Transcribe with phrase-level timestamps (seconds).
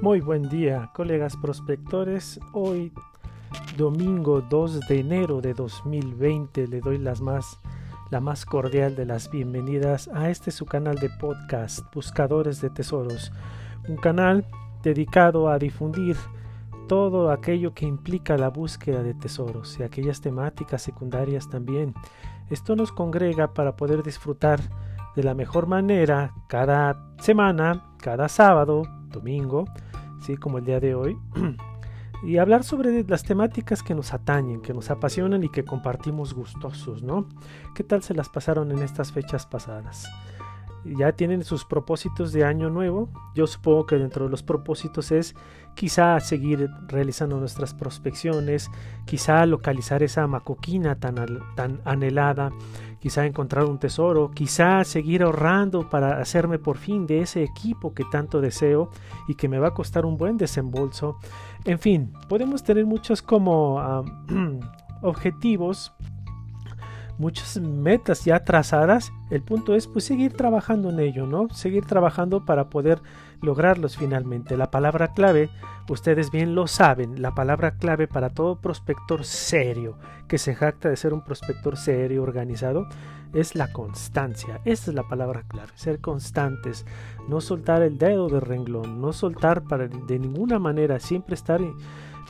[0.00, 2.38] Muy buen día, colegas prospectores.
[2.52, 2.92] Hoy,
[3.76, 7.58] domingo 2 de enero de 2020, le doy las más,
[8.12, 13.32] la más cordial de las bienvenidas a este su canal de podcast, Buscadores de Tesoros.
[13.88, 14.46] Un canal
[14.84, 16.16] dedicado a difundir
[16.86, 21.92] todo aquello que implica la búsqueda de tesoros y aquellas temáticas secundarias también.
[22.50, 24.60] Esto nos congrega para poder disfrutar
[25.16, 29.64] de la mejor manera cada semana, cada sábado, domingo,
[30.36, 31.18] como el día de hoy,
[32.22, 37.02] y hablar sobre las temáticas que nos atañen, que nos apasionan y que compartimos gustosos,
[37.02, 37.28] ¿no?
[37.74, 40.08] ¿Qué tal se las pasaron en estas fechas pasadas?
[40.84, 43.08] ya tienen sus propósitos de año nuevo.
[43.34, 45.34] Yo supongo que dentro de los propósitos es
[45.74, 48.70] quizá seguir realizando nuestras prospecciones,
[49.04, 51.16] quizá localizar esa macoquina tan,
[51.54, 52.52] tan anhelada,
[53.00, 58.04] quizá encontrar un tesoro, quizá seguir ahorrando para hacerme por fin de ese equipo que
[58.04, 58.90] tanto deseo
[59.28, 61.18] y que me va a costar un buen desembolso.
[61.64, 64.04] En fin, podemos tener muchos como
[65.02, 65.92] objetivos
[67.18, 71.48] muchas metas ya trazadas, el punto es pues seguir trabajando en ello, ¿no?
[71.50, 73.02] Seguir trabajando para poder
[73.40, 74.56] lograrlos finalmente.
[74.56, 75.50] La palabra clave,
[75.88, 80.96] ustedes bien lo saben, la palabra clave para todo prospector serio, que se jacta de
[80.96, 82.88] ser un prospector serio, organizado,
[83.32, 84.60] es la constancia.
[84.64, 86.86] Esa es la palabra clave, ser constantes,
[87.28, 91.60] no soltar el dedo de renglón, no soltar para de ninguna manera, siempre estar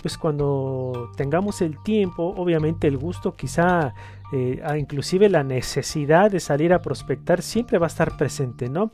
[0.02, 3.94] pues cuando tengamos el tiempo, obviamente el gusto quizá
[4.32, 8.90] eh, inclusive la necesidad de salir a prospectar siempre va a estar presente, ¿no?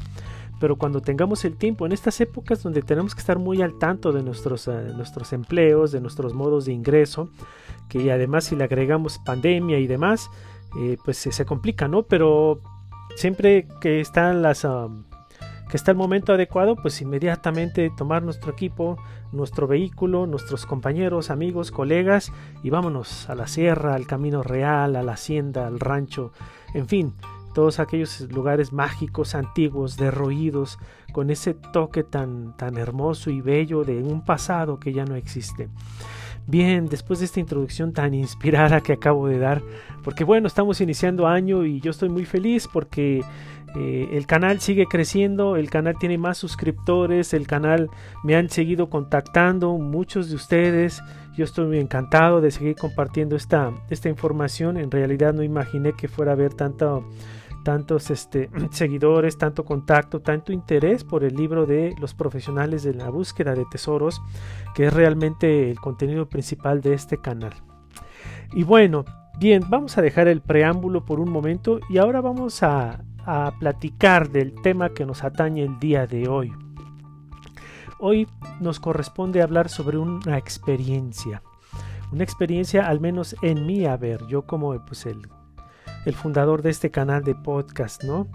[0.64, 4.12] Pero cuando tengamos el tiempo, en estas épocas donde tenemos que estar muy al tanto
[4.12, 7.28] de nuestros, eh, nuestros empleos, de nuestros modos de ingreso,
[7.90, 10.30] que además si le agregamos pandemia y demás,
[10.80, 12.04] eh, pues se complica, ¿no?
[12.04, 12.62] Pero
[13.14, 14.00] siempre que
[15.68, 18.96] que está el momento adecuado, pues inmediatamente tomar nuestro equipo,
[19.32, 25.02] nuestro vehículo, nuestros compañeros, amigos, colegas y vámonos a la sierra, al camino real, a
[25.02, 26.32] la hacienda, al rancho,
[26.72, 27.14] en fin,
[27.54, 30.78] todos aquellos lugares mágicos, antiguos, derroídos,
[31.12, 35.68] con ese toque tan, tan hermoso y bello de un pasado que ya no existe.
[36.46, 39.62] Bien, después de esta introducción tan inspirada que acabo de dar,
[40.02, 43.22] porque bueno, estamos iniciando año y yo estoy muy feliz porque
[43.76, 47.88] eh, el canal sigue creciendo, el canal tiene más suscriptores, el canal
[48.22, 51.02] me han seguido contactando, muchos de ustedes.
[51.36, 54.76] Yo estoy muy encantado de seguir compartiendo esta, esta información.
[54.76, 57.04] En realidad no imaginé que fuera a haber tanto,
[57.64, 63.10] tantos este, seguidores, tanto contacto, tanto interés por el libro de los profesionales de la
[63.10, 64.22] búsqueda de tesoros,
[64.76, 67.54] que es realmente el contenido principal de este canal.
[68.52, 69.04] Y bueno,
[69.40, 74.30] bien, vamos a dejar el preámbulo por un momento y ahora vamos a, a platicar
[74.30, 76.52] del tema que nos atañe el día de hoy.
[77.98, 78.28] Hoy
[78.60, 81.42] nos corresponde hablar sobre una experiencia,
[82.12, 85.26] una experiencia al menos en mí, a ver, yo como pues el,
[86.04, 88.28] el fundador de este canal de podcast, ¿no?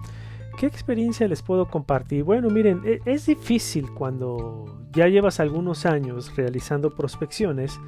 [0.58, 2.24] ¿Qué experiencia les puedo compartir?
[2.24, 7.80] Bueno, miren, e, es difícil cuando ya llevas algunos años realizando prospecciones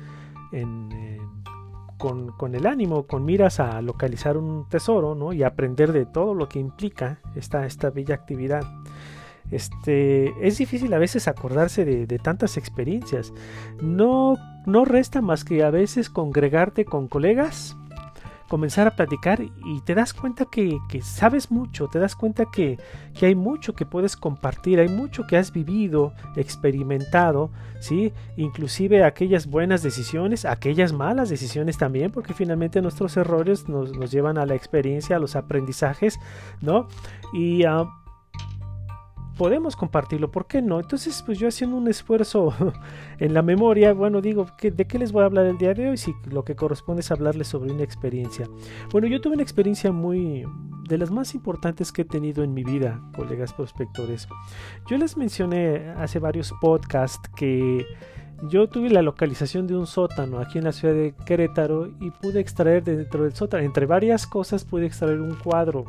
[1.98, 5.34] con, el ánimo, con miras a localizar un tesoro, ¿no?
[5.34, 8.64] Y aprender de todo lo que implica esta, esta bella actividad.
[9.52, 13.34] Este, es difícil a veces acordarse de, de, tantas experiencias.
[13.82, 17.76] No, no resta más que a veces congregarte con colegas
[18.52, 22.78] comenzar a platicar y te das cuenta que, sabes mucho, te das cuenta que,
[23.18, 28.12] que, hay mucho que puedes compartir, hay mucho que has vivido, experimentado, ¿sí?
[28.36, 34.38] Inclusive aquellas buenas decisiones, aquellas malas decisiones también, porque finalmente nuestros errores nos, nos llevan
[34.38, 36.20] a la experiencia, a los aprendizajes,
[36.60, 36.90] ¿no?
[37.32, 37.88] Y uh,
[39.38, 40.80] podemos compartirlo, ¿por qué no?
[40.80, 42.54] Entonces, pues yo haciendo un esfuerzo
[43.20, 45.98] en la memoria, bueno, digo, ¿de qué les voy a hablar el día de hoy?
[45.98, 48.48] Si lo que corresponde es hablarles sobre una experiencia.
[48.92, 50.46] Bueno, yo tuve una experiencia muy
[50.88, 54.28] de las más importantes que he tenido en mi vida, colegas prospectores.
[54.90, 57.86] Yo les mencioné hace varios podcasts que
[58.44, 62.40] yo tuve la localización de un sótano aquí en la ciudad de Querétaro y pude
[62.40, 65.86] extraer dentro del sótano, entre varias cosas, pude extraer un cuadro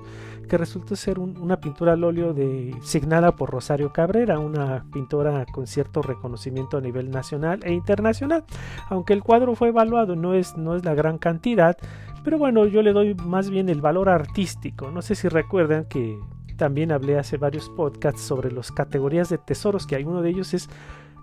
[0.49, 5.67] que resultó ser una pintura al óleo de, signada por Rosario Cabrera, una pintora con
[5.67, 8.45] cierto reconocimiento a nivel nacional e internacional.
[8.91, 11.79] Aunque el cuadro fue evaluado, no es, no es la gran cantidad,
[12.23, 14.91] pero bueno, yo le doy más bien el valor artístico.
[14.91, 16.19] No sé si recuerdan que
[16.57, 20.55] también hablé hace varios podcasts sobre las categorías de tesoros, que hay uno de ellos
[20.55, 20.69] es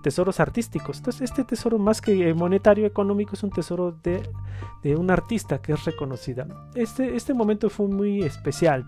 [0.02, 0.98] tesoros artísticos.
[0.98, 4.30] Entonces, este tesoro más que monetario económico es un tesoro de,
[4.84, 6.48] de un artista que es reconocida.
[6.76, 8.86] Este, este momento fue muy especial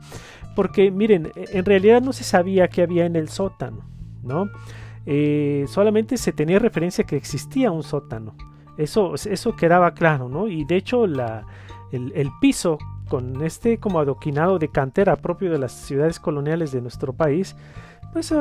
[0.55, 3.85] porque, miren, e, en realidad no se sabía qué había en el sótano,
[4.23, 4.49] ¿no?
[5.05, 8.35] eh, solamente se tenía referencia que existía un sótano.
[8.77, 10.47] Eso, eso quedaba claro, ¿no?
[10.47, 11.45] Y de hecho la,
[11.91, 12.77] el, piso
[13.09, 17.55] con este como adoquinado de cantera propio de las ciudades coloniales de nuestro país,
[18.13, 18.33] pues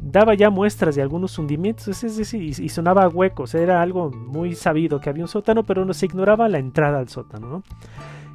[0.00, 5.10] daba ya muestras de algunos hundimientos, es y, sonaba huecos, era algo muy sabido que
[5.10, 7.62] había un sótano, pero no se ignoraba la entrada al sótano, ¿no?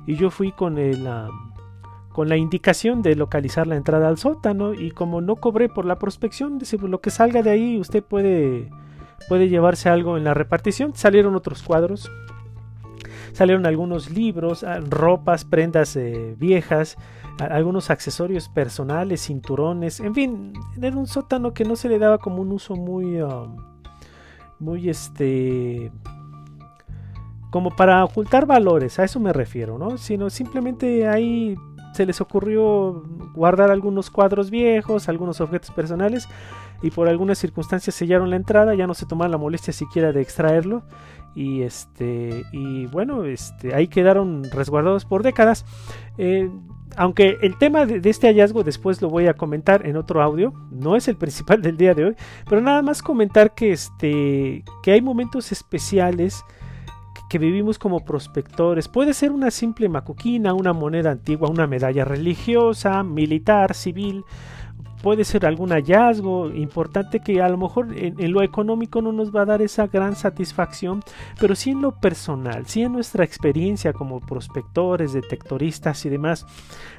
[0.05, 1.07] Y yo fui con el...
[1.07, 1.53] Um,
[2.13, 5.97] con la indicación de localizar la entrada al sótano y como no cobré por la
[5.97, 8.69] prospección, dice, pues, lo que salga de ahí usted puede,
[9.27, 10.95] puede llevarse algo en la repartición.
[10.95, 12.11] Salieron otros cuadros,
[13.33, 16.97] salieron algunos libros, ah, ropas, prendas eh, viejas,
[17.39, 22.41] algunos accesorios personales, cinturones, en fin, era un sótano que no se le daba como
[22.41, 23.57] un uso muy, um,
[24.59, 25.91] muy este,
[27.49, 29.97] como para ocultar valores, a eso me refiero, ¿no?
[29.97, 31.55] Sino simplemente ahí
[31.93, 33.03] se les ocurrió
[33.33, 36.27] guardar algunos cuadros viejos, algunos objetos personales
[36.81, 40.21] y por algunas circunstancias sellaron la entrada, ya no se tomaron la molestia siquiera de
[40.21, 40.83] extraerlo
[41.35, 45.65] y este y bueno, este ahí quedaron resguardados por décadas.
[46.17, 46.49] Eh,
[46.97, 50.95] aunque el tema de, este hallazgo después lo voy a comentar en otro audio, no
[50.95, 52.15] es el principal del día de hoy,
[52.49, 56.43] pero nada más comentar que este que hay momentos especiales
[57.29, 58.87] que vivimos como prospectores.
[58.87, 64.23] Puede ser una simple macoquina, una moneda antigua, una medalla religiosa, militar, civil.
[65.03, 69.41] Puede ser algún hallazgo importante que a lo mejor en, lo económico no nos va
[69.41, 71.03] a dar esa gran satisfacción,
[71.41, 76.45] pero sí en lo personal, sí en nuestra experiencia como prospectores, detectoristas y demás,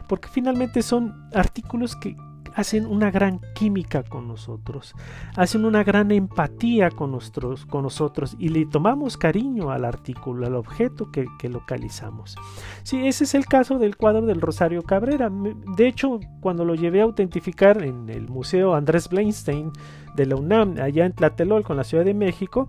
[0.06, 2.14] porque finalmente son artículos que,
[2.54, 4.94] hacen una gran química con nosotros,
[5.36, 10.54] hacen una gran empatía con, nosotros, con nosotros y le tomamos cariño al artículo, al
[10.54, 12.36] objeto que, localizamos.
[12.82, 15.30] Sí, ese es el caso del cuadro del Rosario Cabrera.
[15.76, 19.70] De hecho, cuando lo llevé a autentificar en el Museo Andrés Blainstein
[20.16, 22.68] de la UNAM, allá en Tlatelolco, con la Ciudad de México,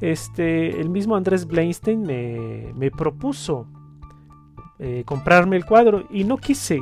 [0.00, 3.66] este, el mismo Andrés Blainstein me, propuso
[4.78, 6.80] eh, comprarme el cuadro y no quise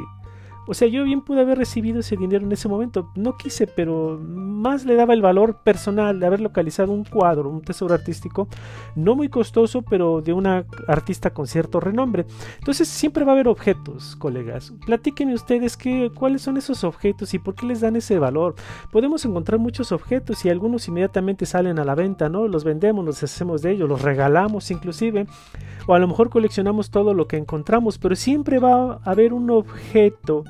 [0.73, 3.11] o sea, yo bien pude haber recibido ese dinero en ese momento.
[3.15, 7.61] No quise, pero más le daba el valor personal de haber localizado un cuadro, un
[7.61, 8.49] tesoro artístico,
[8.97, 12.25] no muy costoso, pero de una artista con cierto renombre.
[12.59, 14.73] Entonces siempre va a haber objetos, colegas.
[14.87, 18.55] Platíquenme ustedes qué, cuáles son esos objetos y por qué les dan ese valor.
[18.91, 22.49] Podemos encontrar muchos objetos y algunos inmediatamente salen a la venta, ¿no?
[22.49, 25.27] Los vendemos, nos hacemos de ellos, los regalamos inclusive.
[25.87, 29.51] O a lo mejor coleccionamos todo lo que encontramos, pero siempre va a haber un
[29.51, 30.45] objeto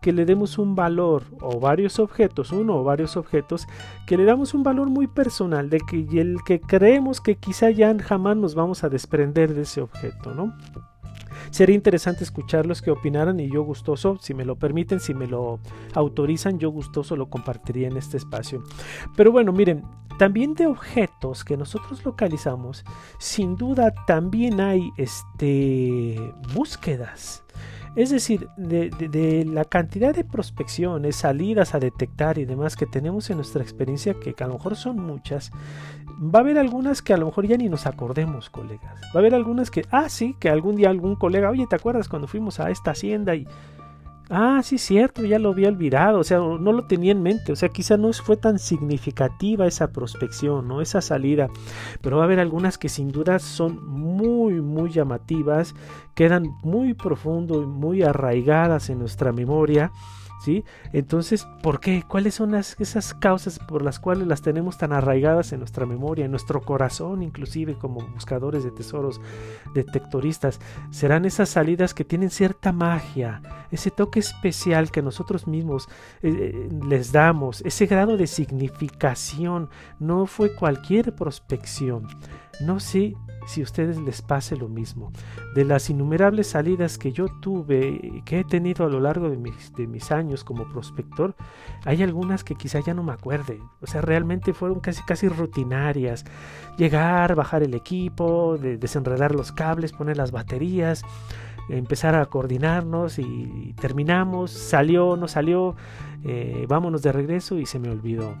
[0.00, 3.66] que le demos un valor o varios objetos, uno o varios objetos,
[4.06, 7.94] que le damos un valor muy personal, de que el que creemos que quizá ya
[7.98, 10.54] jamás nos vamos a desprender de ese objeto, ¿no?
[11.50, 15.60] Sería interesante escucharlos que opinaran y yo gustoso, si me lo permiten, si me lo
[15.94, 18.62] autorizan, yo gustoso lo compartiría en este espacio.
[19.16, 19.82] Pero bueno, miren,
[20.18, 22.84] también de objetos que nosotros localizamos,
[23.18, 27.44] sin duda también hay este búsquedas
[27.98, 33.38] es decir, de, la cantidad de prospecciones, salidas a detectar y demás que tenemos en
[33.38, 35.50] nuestra experiencia, que a lo mejor son muchas,
[36.22, 39.00] va a haber algunas que a lo mejor ya ni nos acordemos, colegas.
[39.06, 42.08] Va a haber algunas que, ah, sí, que algún día algún colega, oye, ¿te acuerdas
[42.08, 43.48] cuando fuimos a esta hacienda y
[44.30, 47.56] Ah, sí, cierto, ya lo había olvidado, o sea, no lo tenía en mente, o
[47.56, 50.82] sea, quizá no fue tan significativa esa prospección, ¿no?
[50.82, 51.48] Esa salida,
[52.02, 55.74] pero va a haber algunas que sin duda son muy, muy llamativas,
[56.14, 59.92] quedan muy profundo y muy arraigadas en nuestra memoria
[60.92, 62.02] Entonces, ¿por qué?
[62.06, 66.30] ¿Cuáles son esas causas por las cuales las tenemos tan arraigadas en nuestra memoria, en
[66.30, 69.20] nuestro corazón, inclusive como buscadores de tesoros,
[69.74, 70.60] detectoristas?
[70.90, 75.88] Serán esas salidas que tienen cierta magia, ese toque especial que nosotros mismos
[76.22, 79.68] eh, eh, les damos, ese grado de significación,
[79.98, 82.06] no fue cualquier prospección.
[82.60, 83.14] No sé
[83.48, 85.10] si a ustedes les pase lo mismo.
[85.54, 89.38] De las innumerables salidas que yo tuve y que he tenido a lo largo de
[89.38, 91.34] mis, años como prospector,
[91.84, 93.58] hay algunas que quizá ya no me acuerde.
[93.80, 96.26] O sea, realmente fueron casi casi rutinarias.
[96.76, 101.02] Llegar, bajar el equipo, desenredar los cables, poner las baterías,
[101.70, 105.74] empezar a coordinarnos y terminamos, salió, no salió,
[106.24, 108.36] eh, vámonos de regreso y se me olvidó.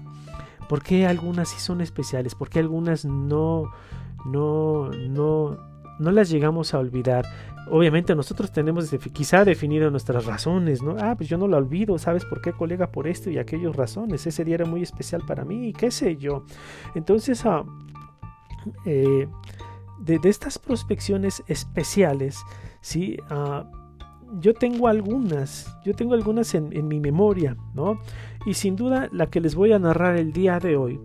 [0.68, 2.34] ¿Por qué algunas sí son especiales?
[2.34, 3.70] ¿Por qué algunas no,
[4.30, 5.56] no, no,
[5.98, 7.26] no las llegamos a olvidar.
[7.70, 10.96] Obviamente nosotros tenemos quizá definido nuestras razones, ¿no?
[10.98, 12.90] Ah, pues yo no la olvido, ¿sabes por qué, colega?
[12.90, 14.26] Por esto y aquellas razones.
[14.26, 16.44] Ese día era muy especial para mí, qué sé yo.
[16.94, 17.64] Entonces, ah,
[18.86, 19.28] eh,
[19.98, 22.38] de, estas prospecciones especiales,
[22.80, 23.18] ¿sí?
[23.28, 23.70] Ah,
[24.40, 28.00] yo tengo algunas, yo tengo algunas en, mi memoria, ¿no?
[28.46, 31.00] Y sin duda la que les voy a narrar el día de hoy,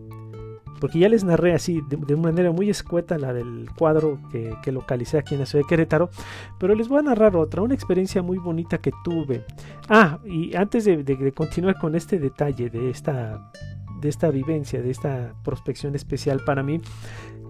[0.84, 4.74] porque ya les narré así de, una manera muy escueta la del cuadro que, que,
[4.74, 6.10] localicé aquí en la ciudad de Querétaro,
[6.60, 9.46] pero les voy a narrar otra, una experiencia muy bonita que tuve.
[9.88, 13.50] Ah, y antes de, de continuar con este detalle de esta,
[14.02, 16.82] de esta vivencia, de esta prospección especial para mí,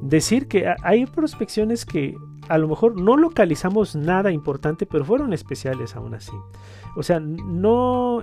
[0.04, 2.16] decir que hay prospecciones que
[2.50, 6.34] a lo mejor no localizamos nada importante, pero fueron especiales aún así.
[6.96, 8.22] O sea, no,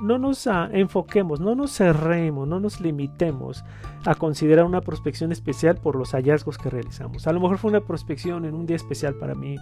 [0.00, 3.64] no nos ah, enfoquemos, no nos cerremos, no nos limitemos
[4.04, 7.26] a considerar una prospección especial por los hallazgos que realizamos.
[7.26, 9.56] A lo mejor fue una prospección en un día especial para mí,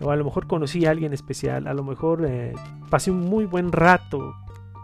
[0.00, 2.52] o a lo mejor conocí a alguien especial, a lo mejor eh,
[2.90, 4.34] pasé un muy buen rato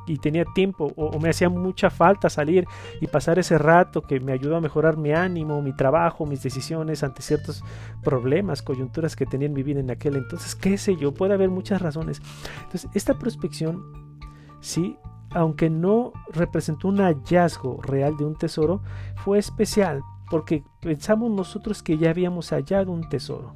[0.06, 2.66] y tenía tiempo o, me hacía mucha falta salir
[3.00, 7.02] y pasar ese rato que me ayudó a mejorar mi ánimo, mi trabajo, mis decisiones
[7.02, 7.64] ante ciertos
[8.02, 11.50] problemas, coyunturas que tenía en mi vida en aquel entonces, qué sé yo, puede haber
[11.50, 12.20] muchas razones.
[12.64, 14.03] Entonces, esta prospección,
[14.64, 14.99] sí,
[15.30, 18.80] aunque no representó un hallazgo real de un tesoro,
[19.16, 23.54] fue especial porque pensamos nosotros que ya habíamos hallado un tesoro.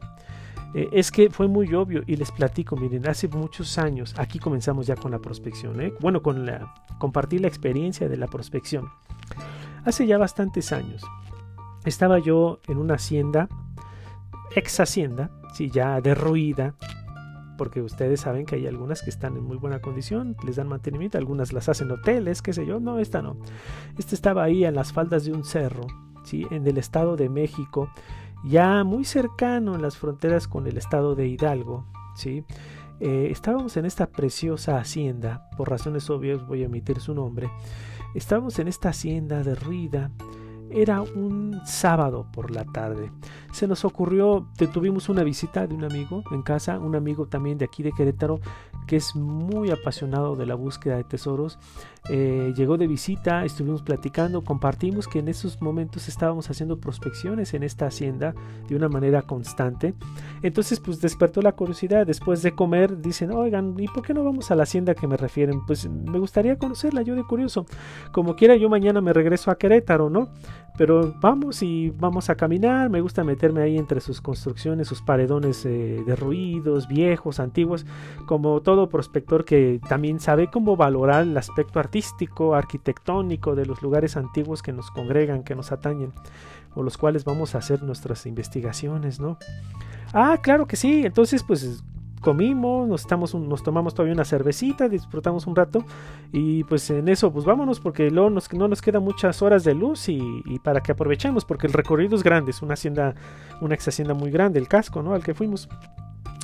[0.75, 4.87] Eh, es que fue muy obvio y les platico, miren, hace muchos años, aquí comenzamos
[4.87, 5.95] ya con la prospección, ¿eh?
[6.00, 8.91] bueno, con la, compartir la experiencia de la prospección.
[9.85, 11.03] Hace ya bastantes años,
[11.87, 13.49] estaba yo en una hacienda,
[14.55, 16.75] ex hacienda, sí, ya derruida,
[17.59, 21.19] porque ustedes saben que hay algunas que están en muy buena condición, les dan mantenimiento,
[21.19, 23.37] algunas las hacen hoteles, qué sé yo, no, esta no.
[23.99, 25.87] Esta estaba ahí en las faldas de un cerro,
[26.25, 26.47] ¿sí?
[26.50, 27.91] en el estado de México,
[28.45, 31.85] ya muy cercano en las fronteras con el estado de Hidalgo,
[32.15, 32.45] ¿sí?
[33.00, 37.50] Eh, estábamos en esta preciosa hacienda, por razones obvias voy a emitir su nombre,
[38.15, 40.11] estábamos en esta hacienda derruida,
[40.71, 43.11] era un sábado por la tarde.
[43.53, 47.65] Se nos ocurrió, tuvimos una visita de un amigo en casa, un amigo también de
[47.65, 48.41] aquí de Querétaro,
[48.87, 51.59] que es muy apasionado de la búsqueda de tesoros.
[52.11, 57.62] Eh, llegó de visita, estuvimos platicando, compartimos que en esos momentos estábamos haciendo prospecciones en
[57.62, 58.35] esta hacienda
[58.69, 59.95] de una manera constante.
[60.43, 62.07] Entonces, pues despertó la curiosidad.
[62.07, 65.17] Después de comer, dicen, oigan, ¿y por qué no vamos a la hacienda que me
[65.17, 65.65] refieren?
[65.67, 67.67] Pues me gustaría conocerla, yo de curioso.
[68.12, 70.31] Como quiera, yo mañana me regreso a Querétaro, ¿no?
[70.79, 72.88] Pero vamos y vamos a caminar.
[72.88, 77.85] Me gusta meterme ahí entre sus construcciones, sus paredones eh, derruidos, viejos, antiguos,
[78.27, 81.98] como todo prospector que también sabe cómo valorar el aspecto artístico,
[82.55, 86.12] arquitectónico de los lugares antiguos que nos congregan, que nos atañen,
[86.75, 89.38] o los cuales vamos a hacer nuestras investigaciones, ¿no?
[90.12, 91.05] Ah, claro que sí.
[91.05, 91.83] Entonces, pues
[92.21, 95.85] comimos, nos, estamos nos tomamos todavía una cervecita, disfrutamos un rato
[96.33, 100.09] y pues en eso pues vámonos porque luego no nos quedan muchas horas de luz
[100.09, 103.14] y, para que aprovechemos porque el recorrido es grande, es una hacienda,
[103.61, 105.14] una ex hacienda muy grande, el casco, ¿no?
[105.14, 105.69] Al que fuimos.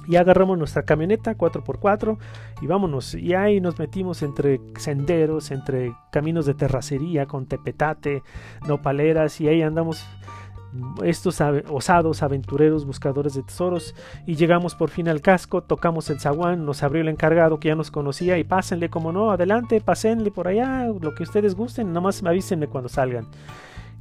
[0.06, 2.18] Y agarramos nuestra camioneta 4x4
[2.62, 3.14] y vámonos.
[3.14, 8.22] Y ahí nos metimos entre senderos, entre caminos de terracería con tepetate,
[8.66, 10.06] nopaleras y ahí andamos
[11.04, 13.94] estos osados aventureros buscadores de tesoros
[14.26, 17.76] y llegamos por fin al casco, tocamos el zaguán, nos abrió el encargado que ya
[17.76, 22.22] nos conocía y pásenle como no, adelante, pásenle por allá, lo que ustedes gusten, nomás
[22.24, 23.28] avísenme cuando salgan.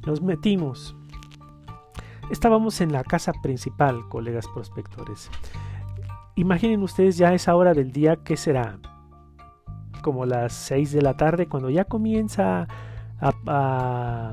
[0.04, 0.96] Nos metimos.
[2.30, 5.30] Estábamos en la casa principal, colegas prospectores.
[6.36, 8.78] Imaginen ustedes ya esa hora del día, ¿qué será?
[10.02, 12.66] Como las 6 de la tarde, cuando ya comienza
[13.20, 14.32] a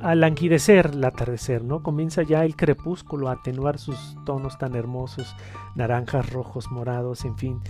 [0.00, 1.82] al languidecer el atardecer, ¿no?
[1.82, 5.34] Comienza ya el crepúsculo a atenuar sus tonos tan hermosos,
[5.74, 7.60] naranjas, rojos, morados, en fin.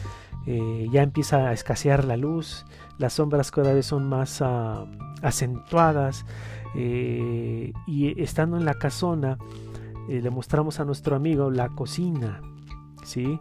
[0.47, 2.65] Eh, ya empieza a escasear la luz,
[2.99, 4.87] las sombras cada vez son más ah,
[5.23, 6.25] acentuadas
[6.75, 9.37] eh, y estando en la casona
[10.09, 12.41] eh, le mostramos a nuestro amigo la cocina,
[13.03, 13.41] ¿sí?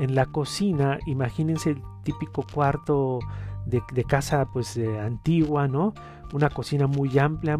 [0.00, 3.18] En la cocina, imagínense el típico cuarto
[3.66, 5.94] de, casa pues antigua, ¿no?
[6.32, 7.58] Una cocina muy amplia,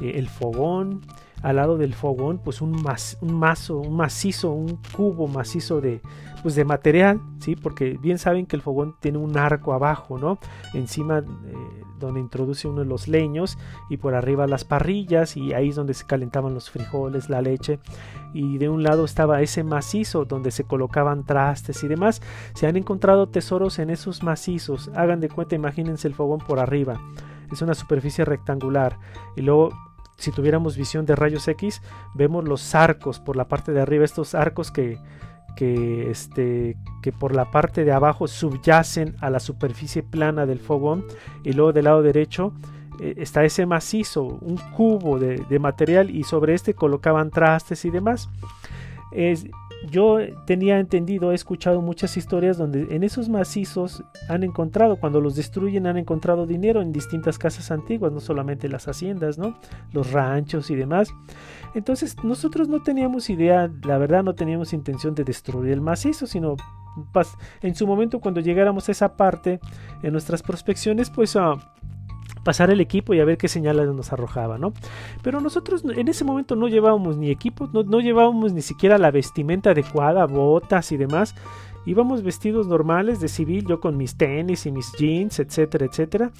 [0.00, 1.00] eh, el fogón,
[1.42, 2.84] al lado del fogón pues un,
[3.20, 6.00] un mazo, un macizo, un cubo macizo de,
[6.42, 7.56] pues de material, ¿sí?
[7.56, 10.38] Porque bien saben que el fogón tiene un arco abajo, ¿no?
[10.74, 11.24] Encima eh,
[11.98, 15.94] donde introduce uno de los leños y por arriba las parrillas y ahí es donde
[15.94, 17.78] se calentaban los frijoles, la leche
[18.32, 22.22] y de un lado estaba ese macizo donde se colocaban trastes y demás.
[22.54, 24.90] Se han encontrado tesoros en esos macizos.
[24.94, 27.00] Hagan de cuenta, imagínense el fogón por arriba.
[27.52, 28.98] Es una superficie rectangular
[29.36, 29.70] y luego
[30.20, 31.82] si tuviéramos visión de rayos X,
[32.14, 34.98] vemos los arcos por la parte de arriba, estos arcos que,
[35.56, 41.04] que, este, que por la parte de abajo subyacen a la superficie plana del fogón
[41.42, 42.52] y luego del lado derecho
[43.00, 48.28] eh, está ese macizo, un cubo de, material y sobre este colocaban trastes y demás.
[49.12, 49.46] Es,
[49.88, 55.36] yo tenía entendido, he escuchado muchas historias donde en esos macizos han encontrado, cuando los
[55.36, 59.58] destruyen, han encontrado dinero en distintas casas antiguas, no solamente las haciendas, ¿no?
[59.92, 61.08] Los ranchos y demás.
[61.74, 66.56] Entonces nosotros no teníamos idea, la verdad no teníamos intención de destruir el macizo, sino
[67.62, 69.60] en su momento cuando llegáramos a esa parte
[70.02, 71.36] en nuestras prospecciones, pues...
[71.36, 71.58] Uh,
[72.44, 74.72] pasar el equipo y a ver qué señales nos arrojaba, ¿no?
[75.22, 79.70] Pero nosotros en ese momento no llevábamos ni equipo, no, llevábamos ni siquiera la vestimenta
[79.70, 81.34] adecuada, botas y demás.
[81.86, 86.30] Íbamos vestidos normales de civil, yo con mis tenis y mis jeans, etcétera, etcétera.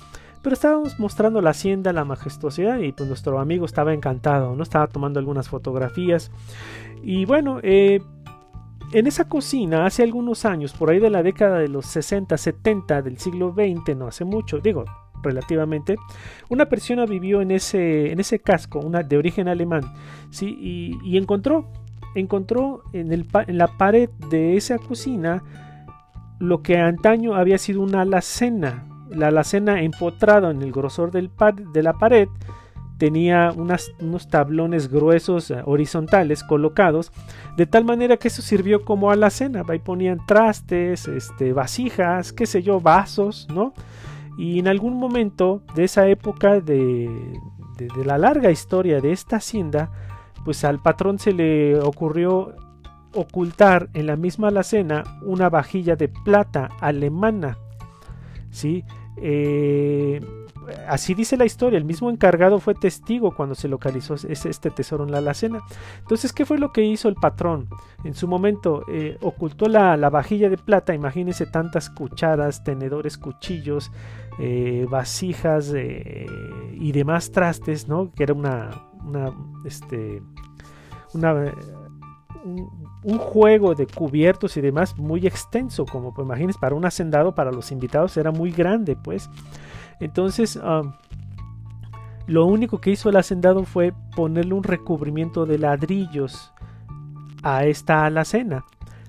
[0.42, 4.62] Pero estábamos mostrando la hacienda, la majestuosidad y pues nuestro amigo estaba encantado, ¿no?
[4.62, 6.30] Estaba tomando algunas fotografías.
[7.02, 8.00] Y bueno, eh,
[8.92, 13.02] en esa cocina, hace algunos años, por ahí de la década de los 60, 70
[13.02, 14.84] del siglo XX, no hace mucho, digo,
[15.22, 15.96] relativamente,
[16.48, 19.82] una persona vivió en ese, en ese casco, una de origen alemán,
[20.30, 20.56] ¿sí?
[20.60, 21.70] y, encontró,
[22.14, 25.42] encontró en, el, en la pared de esa cocina
[26.38, 31.30] lo que antaño había sido una alacena, la alacena empotrada en el grosor del
[31.72, 32.28] de la pared,
[33.00, 37.12] tenía unos tablones gruesos eh, horizontales colocados
[37.56, 39.64] de tal manera que eso sirvió como alacena.
[39.66, 43.72] Ahí ponían trastes este vasijas qué sé yo vasos no
[44.36, 47.08] y en algún momento de esa época de,
[48.04, 49.90] la larga historia de esta hacienda,
[50.44, 52.54] pues al patrón se le ocurrió
[53.14, 57.56] ocultar en la misma alacena una vajilla de plata alemana.
[58.50, 58.84] ¿sí?
[59.16, 60.20] Eh,
[60.88, 65.12] así dice la historia, el mismo encargado fue testigo cuando se localizó este tesoro en
[65.12, 65.60] la alacena.
[65.98, 67.68] Entonces, ¿qué fue lo que hizo el patrón?
[68.04, 73.90] En su momento eh, ocultó la, vajilla de plata, imagínense tantas cucharas, tenedores, cuchillos,
[74.38, 76.26] eh, vasijas eh,
[76.72, 78.10] y demás trastes, ¿no?
[78.12, 78.70] Que era una,
[79.64, 80.22] este,
[82.44, 87.52] un, juego de cubiertos y demás muy extenso, como pues, imagínense, para un hacendado, para
[87.52, 89.28] los invitados era muy grande, pues.
[90.00, 90.58] Entonces,
[92.26, 96.52] lo único que hizo el hacendado fue ponerle un recubrimiento de ladrillos
[97.42, 98.64] a esta alacena.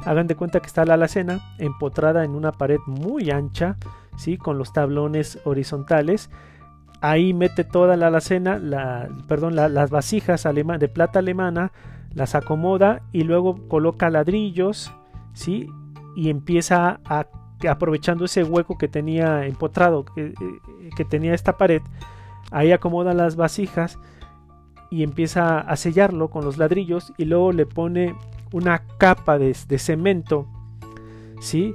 [0.06, 3.77] Hagan de cuenta que está la alacena empotrada en una pared muy ancha,
[4.17, 4.38] ¿sí?
[4.38, 6.30] con los tablones horizontales.
[7.01, 11.71] Ahí mete toda la alacena, la, perdón, las vasijas de plata alemana,
[12.13, 14.91] las acomoda y luego coloca ladrillos,
[15.34, 15.69] ¿sí?
[16.15, 17.27] y empieza a
[17.69, 20.34] aprovechando ese hueco que tenía empotrado, que, eh,
[20.95, 21.82] que tenía esta pared,
[22.52, 23.97] ahí acomoda las vasijas
[24.91, 28.13] y empieza a sellarlo con los ladrillos y luego le pone
[28.52, 30.47] una capa de, cemento,
[31.39, 31.74] ¿sí?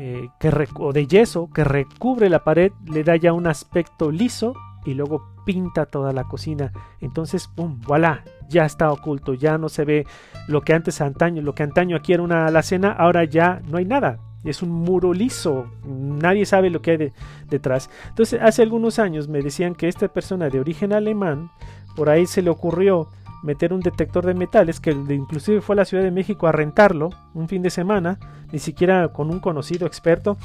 [0.00, 4.54] Eh, que o de yeso que recubre la pared, le da ya un aspecto liso
[4.84, 6.72] y luego pinta toda la cocina.
[7.00, 7.80] Entonces, ¡pum!
[7.82, 8.22] ¡Voilà!
[8.48, 10.06] Ya está oculto, ya no se ve
[10.48, 13.84] lo que antes antaño, lo que antaño aquí era una alacena, ahora ya no hay
[13.84, 17.12] nada, es un muro liso, nadie sabe lo que hay
[17.48, 17.90] detrás.
[18.08, 21.50] Entonces, hace algunos años me decían que esta persona de origen alemán,
[21.96, 23.08] por ahí se le ocurrió
[23.42, 27.10] meter un detector de metales, que inclusive fue a la Ciudad de México a rentarlo
[27.34, 28.18] un fin de semana,
[28.52, 30.36] ni siquiera con un conocido experto.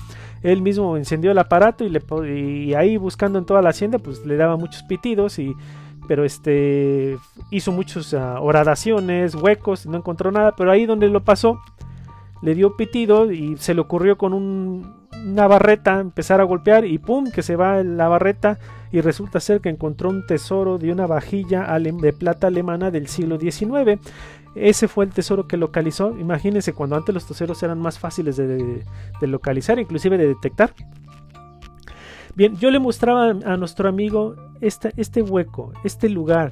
[0.41, 2.01] Él mismo encendió el aparato y, le,
[2.39, 5.55] y ahí buscando en toda la hacienda, pues le daba muchos pitidos y
[6.05, 7.17] pero este
[7.49, 11.61] hizo muchas uh, horadaciones, huecos, no encontró nada, pero ahí donde lo pasó
[12.43, 17.31] le dio pitido y se le ocurrió con una barreta empezar a golpear y pum,
[17.31, 18.59] que se va la barreta
[18.91, 23.39] y resulta ser que encontró un tesoro de una vajilla de plata alemana del siglo
[23.39, 23.99] XIX.
[24.55, 26.17] Ese fue el tesoro que localizó.
[26.19, 28.83] Imagínense cuando antes los tesoros eran más fáciles de,
[29.21, 30.73] localizar, inclusive de detectar.
[32.35, 36.51] Bien, yo le mostraba a nuestro amigo este hueco, este lugar,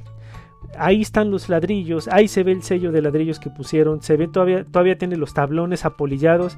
[0.76, 4.28] ahí están los ladrillos, ahí se ve el sello de ladrillos que pusieron, se ve
[4.28, 6.56] todavía, todavía tiene los tablones apolillados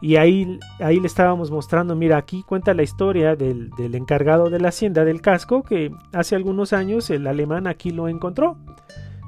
[0.00, 4.68] y ahí, ahí le estábamos mostrando, mira, aquí cuenta la historia del, encargado de la
[4.68, 8.58] hacienda del casco que hace algunos años el alemán aquí lo encontró,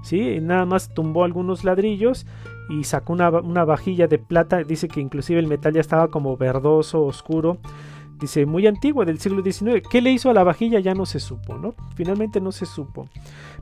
[0.03, 0.39] ¿sí?
[0.41, 2.27] Nada más tumbó algunos ladrillos
[2.69, 6.37] y sacó una, una vajilla de plata, dice que inclusive el metal ya estaba como
[6.37, 7.59] verdoso, oscuro,
[8.21, 9.87] dice, muy antiguo del siglo XIX.
[9.89, 10.81] ¿Qué le hizo a la vajilla?
[10.81, 11.75] Ya no se supo, ¿no?
[11.95, 13.09] Finalmente no se supo.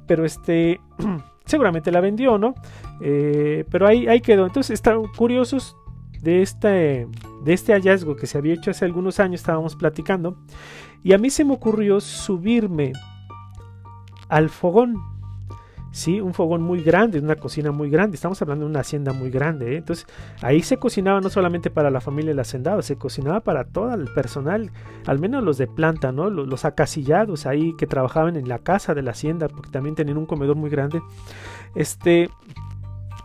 [0.07, 0.81] Pero este,
[1.45, 2.55] seguramente la vendió, ¿no?
[3.01, 4.47] Eh, pero ahí, ahí quedó.
[4.47, 5.77] Entonces, están curiosos
[6.21, 7.07] de este,
[7.45, 10.37] de este hallazgo que se había hecho hace algunos años, estábamos platicando.
[11.03, 12.93] Y a mí se me ocurrió subirme
[14.29, 15.14] al fogón
[15.95, 16.21] ¿sí?
[16.21, 18.17] Un fogón muy grande, una cocina muy grande.
[18.17, 19.75] Estamos hablando de una hacienda muy grande.
[19.75, 19.77] ¿eh?
[19.77, 20.07] Entonces,
[20.43, 24.13] ahí se cocinaba no solamente para la familia del hacendado, se cocinaba para todo el
[24.13, 24.73] personal,
[25.07, 26.31] al menos los de planta, ¿no?
[26.31, 30.27] Los, acasillados ahí que trabajaban en la casa de la hacienda, porque también tenían un
[30.27, 31.01] comedor muy grande.
[31.75, 32.29] Este.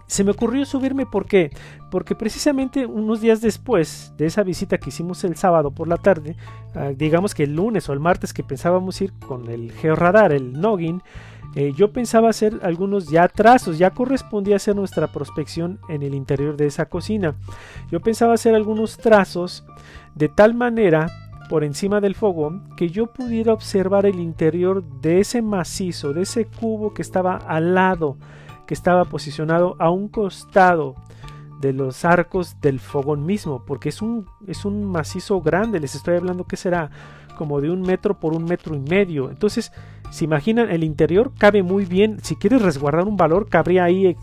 [0.09, 1.51] Se me ocurrió subirme ¿por qué?
[1.91, 6.35] Porque precisamente unos días después de esa visita que hicimos el sábado por la tarde,
[6.73, 10.59] ah, digamos que el lunes o el martes que pensábamos ir con el georradar, el
[10.59, 11.03] Noggin,
[11.55, 16.57] eh, yo pensaba hacer algunos ya trazos, ya correspondía hacer nuestra prospección en el interior
[16.57, 17.35] de esa cocina.
[17.91, 19.63] Yo pensaba hacer algunos trazos
[20.15, 21.07] de tal manera
[21.49, 26.45] por encima del fogón que yo pudiera observar el interior de ese macizo, de ese
[26.45, 28.17] cubo que estaba al lado
[28.69, 30.93] que estaba posicionado a un costado
[31.59, 36.17] de los arcos del fogón mismo, porque es un, es un macizo grande, les estoy
[36.17, 36.91] hablando que será
[37.35, 39.31] como de un metro por un metro y medio.
[39.31, 39.71] Entonces,
[40.11, 42.19] se imaginan, el interior cabe muy bien.
[42.21, 44.15] Si quieres resguardar un valor, cabría ahí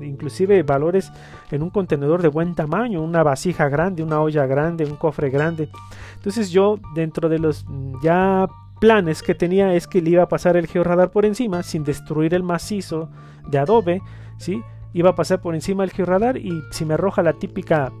[0.00, 1.12] inclusive valores
[1.50, 5.68] en un contenedor de buen tamaño, una vasija grande, una olla grande, un cofre grande.
[6.14, 7.66] Entonces yo, dentro de los
[8.02, 8.48] ya
[8.80, 12.32] planes que tenía es que le iba a pasar el georradar por encima sin destruir
[12.32, 13.10] el macizo
[13.48, 14.00] de adobe,
[14.38, 14.62] ¿sí?
[14.92, 17.92] Iba a pasar por encima del georradar y si me arroja la típica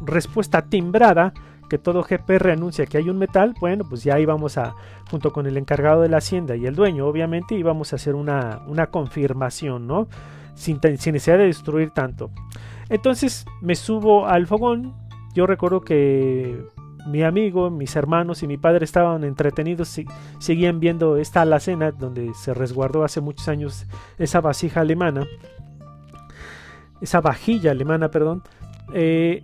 [0.00, 1.32] respuesta timbrada,
[1.68, 4.74] que todo GPR anuncia que hay un metal, bueno, pues ya íbamos a,
[5.10, 8.62] junto con el encargado de la hacienda y el dueño, obviamente, íbamos a hacer una,
[8.66, 10.08] una confirmación, ¿no?
[10.54, 12.30] Sin, sin necesidad de destruir tanto.
[12.88, 14.94] Entonces me subo al fogón.
[15.34, 16.64] Yo recuerdo que
[17.06, 20.00] mi amigo, mis hermanos y mi padre estaban entretenidos,
[20.38, 23.86] seguían viendo esta alacena donde se resguardó hace muchos años
[24.18, 25.26] esa vasija alemana,
[27.00, 28.42] esa vajilla alemana, perdón.
[28.92, 29.40] Eh,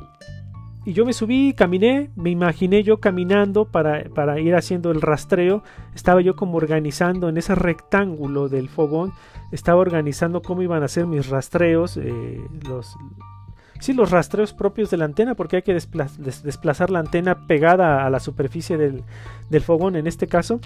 [0.86, 5.62] y yo me subí, caminé, me imaginé yo caminando para, para, ir haciendo el rastreo.
[5.94, 9.12] Estaba yo como organizando en ese rectángulo del fogón,
[9.50, 12.38] estaba organizando cómo iban a ser mis rastreos, eh,
[12.68, 12.94] los,
[13.84, 18.08] sí, los rastreos propios de la antena, porque hay que desplazar la antena pegada a
[18.08, 19.04] la superficie del,
[19.60, 20.58] fogón en este caso,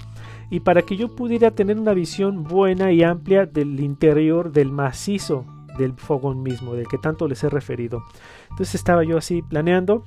[0.50, 5.44] y para que yo pudiera tener una visión buena y amplia del interior del macizo
[5.78, 8.04] del fogón mismo, del que tanto les he referido.
[8.50, 10.04] Entonces estaba yo así planeando.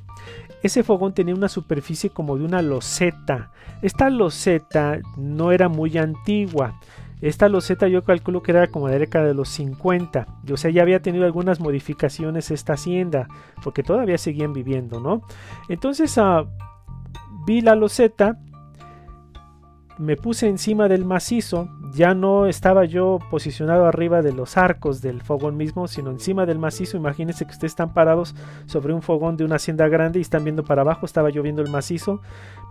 [0.63, 3.52] Ese fogón tenía una superficie como de una loseta.
[3.82, 6.80] Esta loseta no era muy antigua.
[7.21, 10.27] Esta loseta yo calculo que era como de la década de los 50.
[10.51, 13.27] O sea, ya había tenido algunas modificaciones esta hacienda,
[13.63, 15.21] porque todavía seguían viviendo, ¿no?
[15.69, 16.47] Entonces uh,
[17.45, 18.39] vi la loseta,
[19.99, 25.21] me puse encima del macizo, ya no estaba yo posicionado arriba de los arcos del
[25.21, 26.95] fogón mismo, sino encima del macizo.
[26.95, 30.63] Imagínense que ustedes están parados sobre un fogón de una hacienda grande y están viendo
[30.63, 31.06] para abajo.
[31.06, 32.21] Estaba yo viendo el macizo,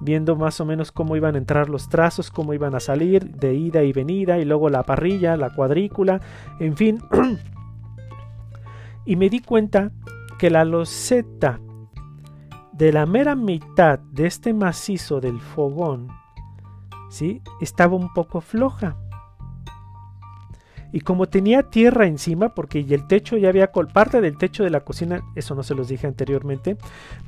[0.00, 3.54] viendo más o menos cómo iban a entrar los trazos, cómo iban a salir de
[3.54, 6.20] ida y venida, y luego la parrilla, la cuadrícula,
[6.59, 7.00] en fin.
[9.04, 9.92] y me di cuenta
[10.38, 11.61] que la loseta
[12.72, 16.09] de la mera mitad de este macizo del fogón,
[17.11, 17.42] ¿sí?
[17.61, 18.96] estaba un poco floja.
[20.92, 24.81] Y como tenía tierra encima, porque el techo ya había, parte del techo de la
[24.81, 26.76] cocina, eso no se los dije anteriormente,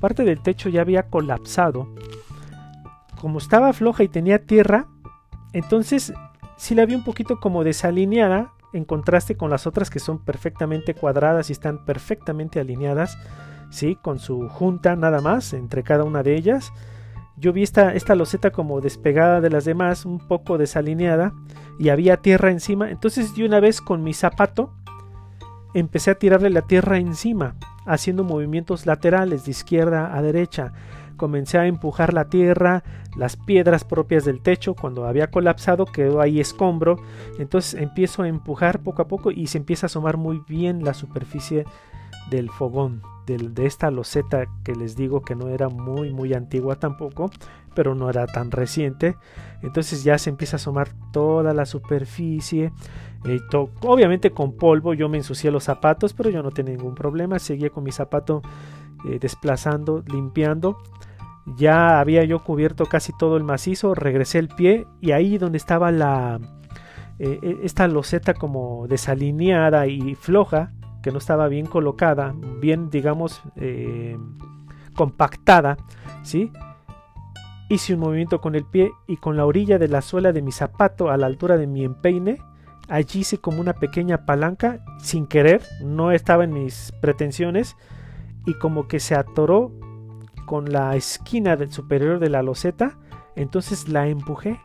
[0.01, 1.89] parte del techo ya había colapsado.
[3.21, 4.87] Como estaba floja y tenía tierra,
[5.53, 6.13] entonces
[6.57, 10.95] sí la vi un poquito como desalineada, en contraste con las otras que son perfectamente
[10.95, 13.19] cuadradas y están perfectamente alineadas,
[13.71, 13.97] ¿sí?
[14.01, 16.73] con su junta nada más entre cada una de ellas.
[17.37, 21.33] Yo vi esta, esta loseta como despegada de las demás, un poco desalineada
[21.79, 22.91] y había tierra encima.
[22.91, 24.73] Entonces yo una vez con mi zapato
[25.75, 27.55] empecé a tirarle la tierra encima,
[27.87, 30.73] haciendo movimientos laterales de izquierda a derecha.
[31.17, 32.83] Comencé a empujar la tierra,
[33.17, 36.97] las piedras propias del techo, cuando había colapsado quedó ahí escombro.
[37.39, 40.95] Entonces empiezo a empujar poco a poco y se empieza a asomar muy bien la
[40.95, 41.65] superficie
[42.31, 47.31] del fogón, de esta loseta que les digo que no era muy muy antigua tampoco,
[47.75, 49.17] pero no era tan reciente.
[49.63, 52.73] Entonces ya se empieza a asomar toda la superficie.
[53.25, 53.41] Eh,
[53.83, 57.39] obviamente con polvo yo me ensucié los zapatos, pero yo no tenía ningún problema.
[57.39, 58.43] Seguía con mi zapato
[59.09, 60.79] eh, desplazando, limpiando.
[61.57, 65.91] Ya había yo cubierto casi todo el macizo, regresé el pie y ahí donde estaba
[65.91, 66.39] la
[67.19, 73.43] eh, esta loseta como desalineada y floja, que no estaba bien colocada, bien digamos
[74.95, 75.77] compactada,
[76.23, 76.53] ¿sí?
[77.69, 80.53] Hice un movimiento con el pie y con la orilla de la suela de mi
[80.53, 82.39] zapato a la altura de mi empeine.
[82.89, 87.77] Allí hice como una pequeña palanca, sin querer, no estaba en mis pretensiones,
[88.45, 89.73] y como que se atoró
[90.47, 92.99] con la esquina del superior de la loseta,
[93.37, 94.61] entonces la empujé.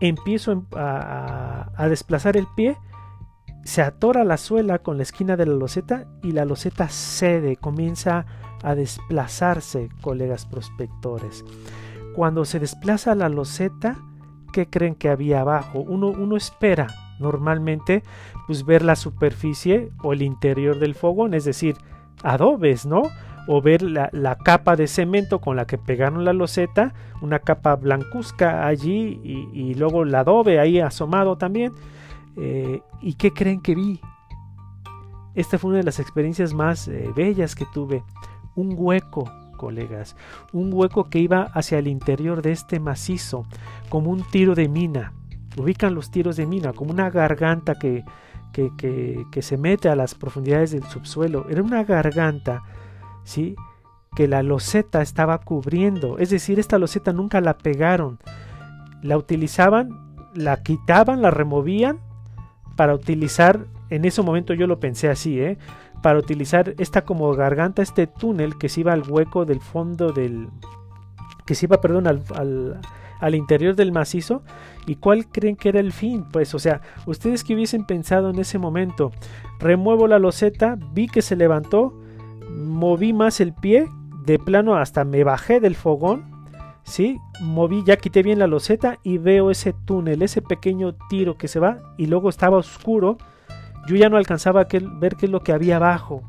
[0.00, 2.76] Empiezo a desplazar el pie,
[3.64, 8.26] se atora la suela con la esquina de la loseta y la loseta cede, comienza
[8.62, 11.44] a desplazarse, colegas prospectores.
[12.14, 13.96] Cuando se desplaza la loseta,
[14.52, 15.80] ¿qué creen que había abajo?
[15.80, 18.02] Uno, uno espera normalmente
[18.46, 21.76] pues ver la superficie o el interior del fogón, es decir,
[22.22, 23.02] adobes, ¿no?
[23.48, 28.66] O ver la, capa de cemento con la que pegaron la loseta, una capa blancuzca
[28.66, 31.72] allí y, luego el adobe ahí asomado también.
[32.36, 34.00] Eh, ¿Y qué creen que vi?
[35.34, 38.04] Esta fue una de las experiencias más eh, bellas que tuve.
[38.54, 40.16] Un hueco, colegas.
[40.52, 43.46] Un hueco que iba hacia el interior de este macizo,
[43.88, 45.14] como un tiro de mina.
[45.56, 48.04] Ubican los tiros de mina, como una garganta que,
[48.52, 51.46] que, que, se mete a las profundidades del subsuelo.
[51.48, 52.62] Era una garganta,
[53.24, 53.56] ¿sí?
[54.14, 56.18] Que la loseta estaba cubriendo.
[56.18, 58.18] Es decir, esta loseta nunca la pegaron.
[59.02, 62.00] La utilizaban, la quitaban, la removían
[62.76, 65.58] para utilizar en ese momento yo lo pensé así, ¿eh?
[66.02, 70.48] Para utilizar esta como garganta, este túnel que se iba al hueco del fondo del...
[71.46, 72.80] que se iba, perdón, al,
[73.20, 74.42] al, interior del macizo.
[74.86, 76.24] ¿Y cuál creen que era el fin?
[76.32, 79.12] Pues, o sea, ustedes que hubiesen pensado en ese momento,
[79.60, 81.92] remuevo la loseta, vi que se levantó,
[82.48, 83.86] moví más el pie,
[84.24, 86.31] de plano hasta me bajé del fogón,
[86.84, 87.18] ¿sí?
[87.40, 91.60] Moví, ya quité bien la loseta y veo ese túnel, ese pequeño tiro que se
[91.60, 93.18] va y luego estaba oscuro
[93.86, 96.22] yo ya no alcanzaba a ver qué es lo que había abajo.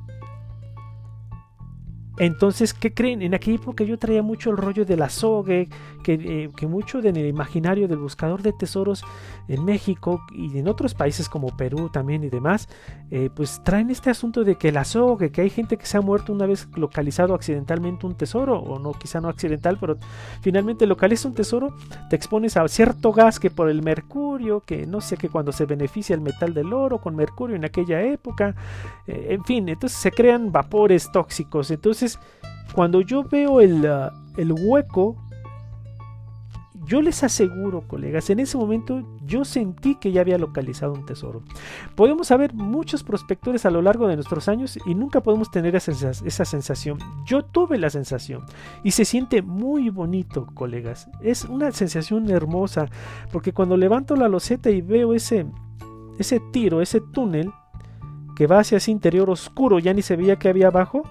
[2.17, 3.21] Entonces, ¿qué creen?
[3.21, 5.67] En aquella época yo traía mucho el rollo de la sogue,
[6.03, 9.03] que, eh, que mucho del imaginario del buscador de tesoros
[9.47, 12.69] en México y en otros países como Perú también y demás,
[13.09, 16.01] eh, pues traen este asunto de que la sogue, que hay gente que se ha
[16.01, 19.97] muerto una vez localizado accidentalmente un tesoro, o no, quizá no accidental, pero
[20.41, 21.75] finalmente localiza un tesoro,
[22.09, 25.65] te expones a cierto gas que por el mercurio, que no sé, que cuando se
[25.65, 28.55] beneficia el metal del oro con mercurio en aquella época,
[29.07, 32.02] eh, en fin, entonces se crean vapores tóxicos, entonces
[32.73, 35.17] cuando yo veo el, ah, el hueco,
[36.85, 41.41] yo les aseguro, colegas, en ese momento yo sentí que ya había localizado un tesoro.
[41.95, 45.91] Podemos saber muchos prospectores a lo largo de nuestros años y nunca podemos tener esa,
[45.91, 46.99] esa, sensación.
[47.25, 48.43] Yo tuve la sensación
[48.83, 51.09] y se siente muy bonito, colegas.
[51.21, 52.89] Es una sensación hermosa
[53.31, 55.45] porque cuando levanto la loseta y veo ese,
[56.19, 57.51] ese tiro, ese túnel
[58.35, 61.03] que va hacia ese interior oscuro, ya ni se veía que había abajo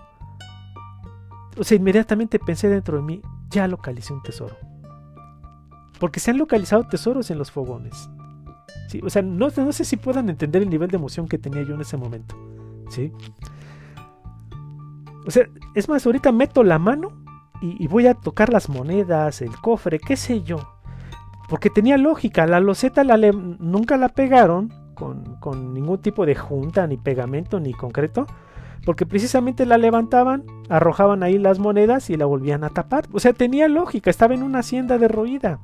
[1.56, 4.56] o sea, inmediatamente pensé dentro de mí, ya localicé un tesoro.
[5.98, 8.10] Porque se han localizado tesoros en los fogones.
[8.88, 9.00] ¿sí?
[9.04, 11.74] O sea, no, no, sé si puedan entender el nivel de emoción que tenía yo
[11.74, 12.34] en ese momento.
[12.88, 13.12] ¿sí?
[15.26, 17.12] O sea, es más, ahorita meto la mano
[17.60, 20.58] y, voy a tocar las monedas, el cofre, qué sé yo.
[21.48, 26.86] Porque tenía lógica, la loseta la nunca la pegaron con, con ningún tipo de junta,
[26.88, 28.26] ni pegamento, ni concreto
[28.84, 33.06] porque precisamente la levantaban, arrojaban ahí las monedas y la volvían a tapar.
[33.12, 35.60] O sea, tenía lógica, estaba en una hacienda derruida.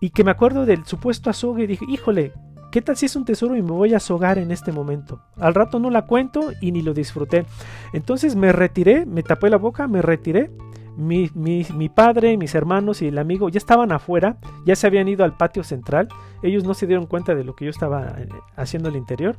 [0.00, 2.32] Y que me acuerdo del supuesto azogue y dije, híjole,
[2.70, 5.22] ¿qué tal si es un tesoro y me voy a azogar en este momento?
[5.36, 7.46] Al rato no la cuento y ni lo disfruté.
[7.92, 10.50] Entonces me retiré, me tapé la boca, me retiré.
[10.94, 15.08] Mi, mi, mi, padre, mis hermanos y el amigo ya estaban afuera, ya se habían
[15.08, 16.08] ido al patio central.
[16.42, 19.38] Ellos no se dieron cuenta de lo que yo estaba eh, haciendo al interior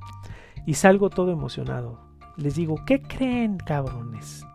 [0.66, 2.00] y salgo todo emocionado.
[2.38, 4.46] Les digo, ¿qué creen, cabrones?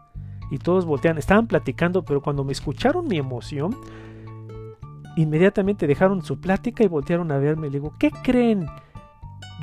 [0.51, 3.77] Y todos voltean, estaban platicando, pero cuando me escucharon mi emoción,
[5.16, 7.68] inmediatamente dejaron su plática y voltearon a verme.
[7.68, 8.66] Le digo, ¿qué creen?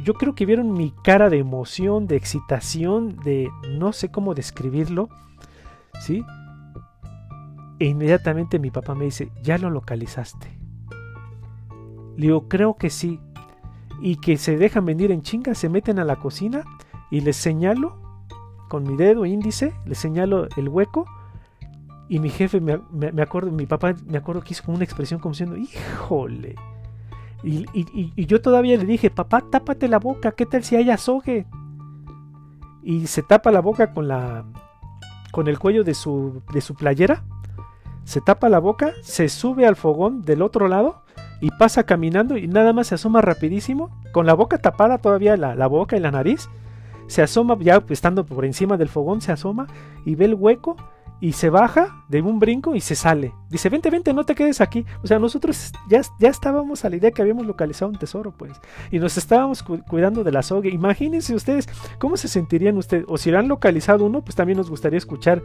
[0.04, 5.10] Yo creo que vieron mi cara de emoción, de excitación, de no sé cómo describirlo,
[6.00, 6.24] ¿sí?
[7.80, 10.58] E inmediatamente mi papá me dice, ¿ya lo localizaste?
[12.16, 13.20] Le digo, creo que sí
[14.02, 16.64] y que se dejan venir en chinga, se meten a la cocina
[17.12, 17.98] y les señalo
[18.70, 21.06] con mi dedo índice, les señalo el hueco
[22.08, 25.20] y mi jefe me, me, acuerdo, mi papá me acuerdo que hizo como una expresión
[25.20, 26.56] como diciendo, híjole.
[27.44, 31.46] Y, y, yo todavía le dije, papá, tápate la boca, ¿qué tal si hay azogue?
[32.82, 34.46] Y se tapa la boca con la
[35.32, 37.24] con el cuello de su, de su playera,
[38.06, 41.05] se tapa la boca, se sube al fogón del otro lado
[41.41, 45.67] y pasa caminando y nada más se asoma rapidísimo, con la boca tapada todavía la,
[45.67, 46.50] boca y la nariz,
[47.08, 49.67] se asoma ya estando por encima del fogón, se asoma
[50.06, 50.76] y ve el hueco
[51.21, 53.34] y se baja de un brinco y se sale.
[53.50, 54.86] Dice, vente, vente, no te quedes aquí.
[55.02, 58.52] O sea, nosotros ya, ya estábamos a la idea que habíamos localizado un tesoro, pues.
[58.91, 60.67] Y nos estábamos cuidando de la soga.
[60.69, 61.69] Imagínense ustedes
[62.00, 63.06] cómo se sentirían ustedes.
[63.08, 65.41] O si lo han localizado uno, pues también nos gustaría escuchar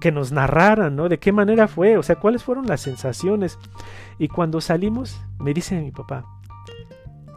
[0.00, 1.08] que nos narraran, ¿no?
[1.08, 3.58] De qué manera fue, o sea, cuáles fueron las sensaciones.
[4.18, 6.24] Y cuando salimos, me dice mi papá,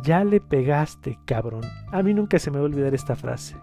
[0.04, 1.64] ya le pegaste, cabrón.
[1.92, 3.56] A mí nunca se me va a olvidar esta frase.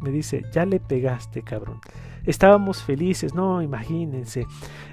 [0.00, 1.80] Me dice, ya le pegaste, cabrón.
[2.24, 4.46] Estábamos felices, no, imagínense,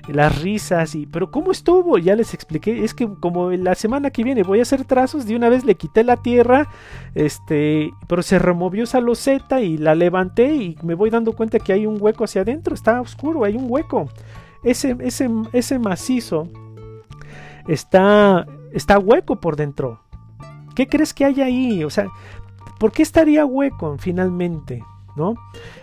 [0.07, 1.97] las risas y, pero ¿cómo estuvo?
[1.97, 5.35] Ya les expliqué, es que como la semana que viene voy a hacer trazos, de
[5.35, 6.67] una vez le quité la tierra,
[7.15, 11.73] este, pero se removió esa loseta y la levanté y me voy dando cuenta que
[11.73, 14.07] hay un hueco hacia adentro, está oscuro, hay un hueco.
[14.63, 16.47] Ese, ese, ese macizo
[17.67, 20.01] está, está hueco por dentro.
[20.75, 21.83] ¿Qué crees que hay ahí?
[21.83, 22.07] O sea,
[22.79, 24.83] ¿por qué estaría hueco finalmente?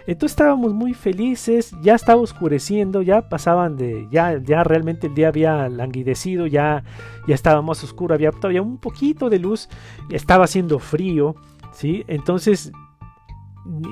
[0.07, 5.29] Entonces estábamos muy felices, ya estaba oscureciendo, ya pasaban de, ya, ya realmente el día
[5.29, 6.85] había languidecido, ya,
[7.27, 9.69] ya estaba más oscuro, había todavía un poquito de luz,
[10.11, 11.35] estaba haciendo frío,
[11.73, 12.05] ¿sí?
[12.07, 12.73] Entonces,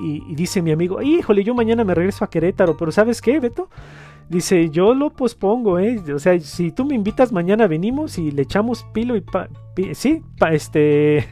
[0.03, 3.69] y, dice mi amigo, híjole, yo mañana me regreso a Querétaro, pero ¿sabes qué, Beto?
[4.29, 6.01] Dice, yo lo pospongo, ¿eh?
[6.15, 9.49] O sea, si tú me invitas mañana venimos y le echamos pilo y pa,
[9.93, 11.27] sí, este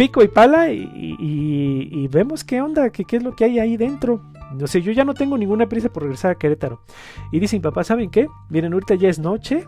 [0.00, 4.22] pico y pala y, vemos qué onda, qué, qué, es lo que hay ahí dentro.
[4.54, 6.80] No sé, yo ya no tengo ninguna prisa por regresar a Querétaro.
[7.30, 8.26] Y dice mi papá, ¿saben qué?
[8.48, 9.66] Miren, ahorita ya es noche.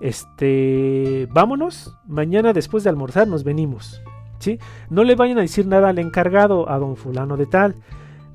[0.00, 1.96] Este, vámonos.
[2.06, 4.00] Mañana después de almorzar nos venimos.
[4.38, 4.60] ¿Sí?
[4.90, 7.74] No le vayan a decir nada al encargado, a don fulano de tal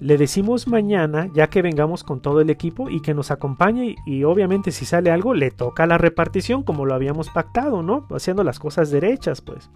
[0.02, 4.23] le decimos mañana, ya que vengamos con todo el equipo y que nos acompañe y
[4.23, 8.08] obviamente si sale algo le toca la repartición como lo habíamos pactado, ¿no?
[8.12, 9.69] Haciendo las cosas derechas, pues.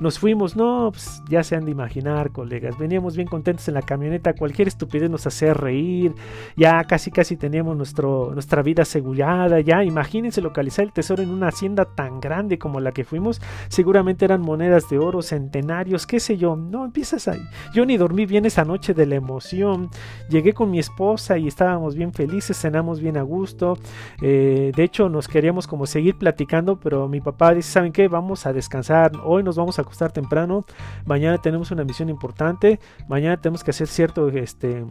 [0.00, 2.78] Nos fuimos, no, pues ya se han de imaginar, colegas.
[2.78, 6.14] Veníamos bien contentos en la camioneta, cualquier estupidez nos hacía reír.
[6.56, 9.60] Ya casi casi teníamos nuestro, nuestra vida asegurada.
[9.60, 13.40] Ya imagínense localizar el tesoro en una hacienda tan grande como la que fuimos.
[13.68, 16.54] Seguramente eran monedas de oro, centenarios, qué sé yo.
[16.54, 17.42] No empiezas ahí.
[17.74, 19.90] Yo ni dormí bien esa noche de la emoción.
[20.28, 23.76] Llegué con mi esposa y estábamos bien felices, cenamos bien a gusto.
[24.22, 28.06] Eh, de hecho, nos queríamos como seguir platicando, pero mi papá dice, ¿saben qué?
[28.06, 29.10] Vamos a descansar.
[29.24, 30.66] Hoy nos vamos a acostar temprano,
[31.06, 34.84] mañana tenemos una misión importante, mañana tenemos que hacer cierto este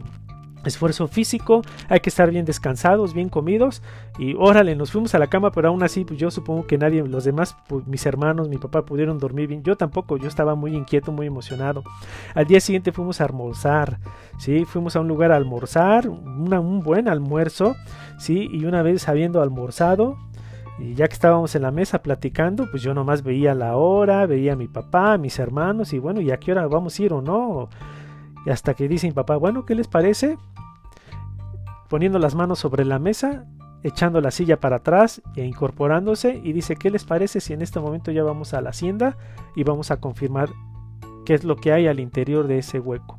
[0.64, 3.80] esfuerzo físico, hay que estar bien descansados, bien comidos
[4.18, 7.02] y órale, nos fuimos a la cama, pero aún así pues yo supongo que nadie,
[7.04, 10.74] los demás, pues, mis hermanos, mi papá pudieron dormir bien, yo tampoco, yo estaba muy
[10.74, 11.84] inquieto, muy emocionado.
[12.34, 14.00] Al día siguiente fuimos a almorzar,
[14.38, 17.76] sí, fuimos a un lugar a almorzar, un buen almuerzo,
[18.18, 20.16] sí, y una vez habiendo almorzado,
[20.78, 24.52] y ya que estábamos en la mesa platicando, pues yo nomás veía la hora, veía
[24.52, 27.12] a mi papá, a mis hermanos, y bueno, ¿y a qué hora vamos a ir
[27.12, 27.68] o no?
[28.46, 30.38] Y hasta que dice mi papá, bueno, ¿qué les parece?
[31.88, 33.44] Poniendo las manos sobre la mesa,
[33.82, 37.80] echando la silla para atrás e incorporándose, y dice, ¿qué les parece si en este
[37.80, 39.16] momento ya vamos a la hacienda
[39.56, 40.50] y vamos a confirmar
[41.28, 43.18] qué es lo que hay al interior de ese hueco.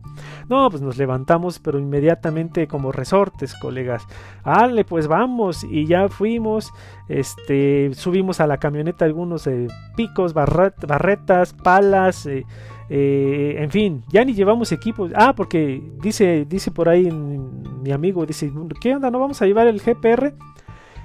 [0.50, 4.04] No, pues nos levantamos, pero inmediatamente como resortes, colegas.
[4.44, 6.74] Ale, pues vamos, y ya fuimos,
[7.08, 12.48] este, subimos a la camioneta algunos eh, picos, barretas, palas, eh,
[12.90, 15.12] eh, en fin, ya ni llevamos equipos.
[15.14, 19.12] Ah, porque dice, dice por ahí mi amigo, dice, ¿qué onda?
[19.12, 20.34] ¿No vamos a llevar el GPR?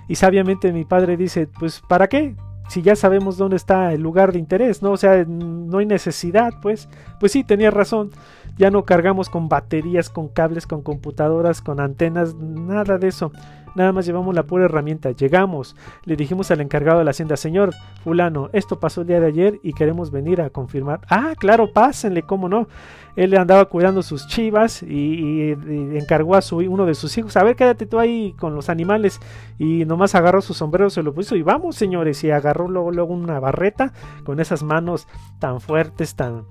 [0.09, 2.35] Y sabiamente mi padre dice, pues ¿para qué?
[2.69, 4.93] Si ya sabemos dónde está el lugar de interés, ¿no?
[4.93, 6.89] O sea, no hay necesidad, pues.
[7.21, 8.11] Pues sí, tenía razón.
[8.57, 13.33] Ya no cargamos con baterías, con cables, con computadoras, con antenas, nada de eso.
[13.75, 15.11] Nada más llevamos la pura herramienta.
[15.11, 19.27] Llegamos, le dijimos al encargado de la hacienda, señor fulano, esto pasó el día de
[19.27, 21.01] ayer y queremos venir a confirmar.
[21.09, 22.69] Ah, claro, pásenle, cómo no.
[23.17, 25.53] Él andaba cuidando sus chivas y,
[25.97, 29.21] encargó a su, uno de sus hijos, a ver, quédate tú ahí con los animales.
[29.59, 32.23] Y nomás agarró su sombrero, se lo puso y vamos, señores.
[32.23, 33.93] Y agarró luego, luego una barreta
[34.25, 35.09] con esas manos
[35.41, 36.45] tan fuertes, tan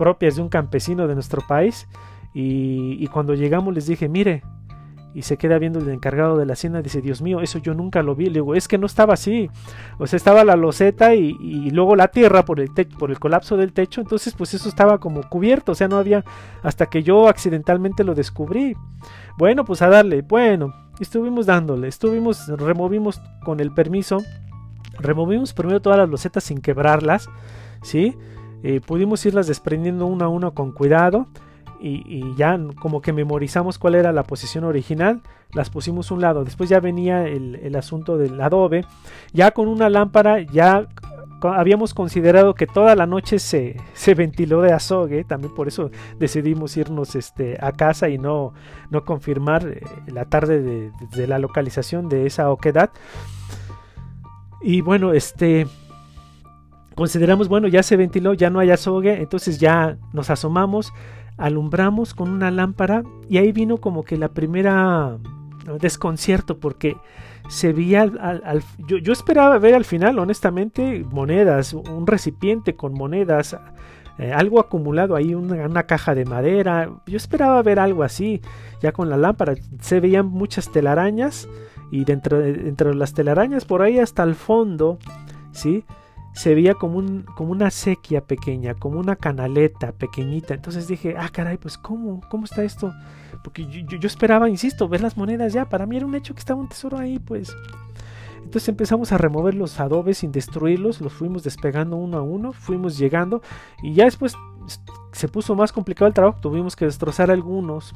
[0.00, 1.86] propias de un campesino de nuestro país.
[2.32, 4.42] Y, cuando llegamos les dije, mire,
[5.12, 8.02] y se queda viendo el encargado de la hacienda dice, Dios mío, eso yo nunca
[8.02, 8.26] lo vi.
[8.26, 9.50] Le digo, es que no estaba así.
[9.98, 13.74] O sea, estaba la loseta y, luego la tierra por el, por el colapso del
[13.74, 14.00] techo.
[14.00, 15.72] Entonces, pues eso estaba como cubierto.
[15.72, 16.24] O sea, no había
[16.62, 18.74] hasta que yo accidentalmente lo descubrí.
[19.36, 20.22] Bueno, pues a darle.
[20.22, 21.88] Bueno, estuvimos dándole.
[21.88, 24.22] Estuvimos, removimos con el permiso.
[24.98, 27.28] Removimos primero todas las losetas sin quebrarlas.
[27.82, 28.16] ¿Sí?
[28.62, 31.26] Eh, pudimos irlas desprendiendo una a una con cuidado
[31.82, 36.44] y, ya como que memorizamos cuál era la posición original, las pusimos a un lado.
[36.44, 38.84] Después ya venía el, asunto del adobe.
[39.32, 40.86] Ya con una lámpara ya
[41.42, 46.76] habíamos considerado que toda la noche se, se, ventiló de azogue, también por eso decidimos
[46.76, 48.52] irnos este, a casa y no,
[48.90, 52.90] no confirmar eh, la tarde de, de, la localización de esa oquedad.
[54.60, 55.66] Y bueno, este
[57.00, 60.92] consideramos, bueno, ya se ventiló, ya no hay azogue, entonces ya nos asomamos
[61.40, 65.16] alumbramos con una lámpara y ahí vino como que la primera
[65.80, 66.98] desconcierto porque
[67.48, 73.56] se veía al, yo, esperaba ver al final honestamente monedas un recipiente con monedas
[74.18, 76.90] eh, algo acumulado ahí, una, caja de madera.
[77.06, 78.42] Yo esperaba ver algo así,
[78.82, 79.54] ya con la lámpara.
[79.80, 81.48] Se veían muchas telarañas
[81.90, 84.98] y dentro, de las telarañas por ahí hasta el fondo,
[85.52, 85.84] ¿sí?
[86.32, 90.54] Se veía como, un, como una sequía pequeña, como una canaleta pequeñita.
[90.54, 92.20] Entonces dije, ah, caray, pues ¿cómo?
[92.30, 92.92] ¿Cómo está esto?
[93.42, 95.68] Porque yo, yo esperaba, insisto, ver las monedas ya.
[95.68, 97.54] Para mí era un hecho que estaba un tesoro ahí, pues.
[98.50, 102.98] Entonces empezamos a remover los adobes sin destruirlos, los fuimos despegando uno a uno, fuimos
[102.98, 103.42] llegando
[103.82, 104.34] y ya después
[105.12, 107.92] se puso más complicado el trabajo, tuvimos que destrozar algunos.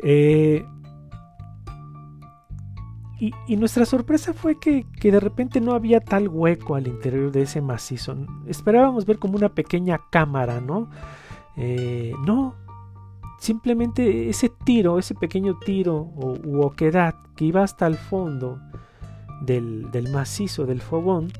[0.00, 0.64] Eh,
[3.20, 7.60] y, nuestra sorpresa fue que, de repente no había tal hueco al interior de ese
[7.60, 8.16] macizo.
[8.46, 10.88] Esperábamos ver como una pequeña cámara, ¿no?
[11.56, 12.54] Eh, no,
[13.40, 18.60] simplemente ese tiro, ese pequeño tiro o, u oquedad que iba hasta el fondo
[19.40, 21.32] del, del macizo del fogón,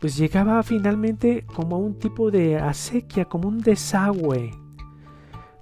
[0.00, 4.50] pues llegaba finalmente como a un tipo de acequia, como un desagüe.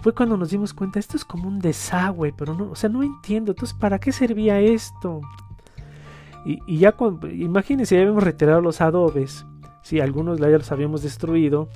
[0.07, 3.03] Fue cuando nos dimos cuenta, esto es como un desagüe, pero no, o sea, no
[3.03, 5.21] entiendo, entonces, ¿para qué servía esto?
[6.45, 6.95] Y, ya,
[7.33, 9.45] imagínense, ya habíamos retirado los adobes,
[9.83, 11.69] si algunos ya los habíamos destruido,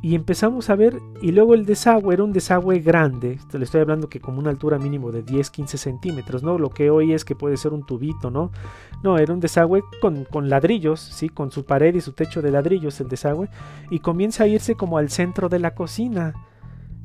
[0.00, 4.08] y empezamos a ver, y luego el desagüe era un desagüe grande, le estoy hablando
[4.08, 6.56] que como una altura mínimo de 10-15 centímetros, ¿no?
[6.56, 8.52] Lo que hoy es que puede ser un tubito, ¿no?
[9.02, 11.28] No, era un desagüe con, con, ladrillos, ¿sí?
[11.28, 13.50] Con su pared y su techo de ladrillos el desagüe,
[13.90, 16.32] y comienza a irse como al centro de la cocina.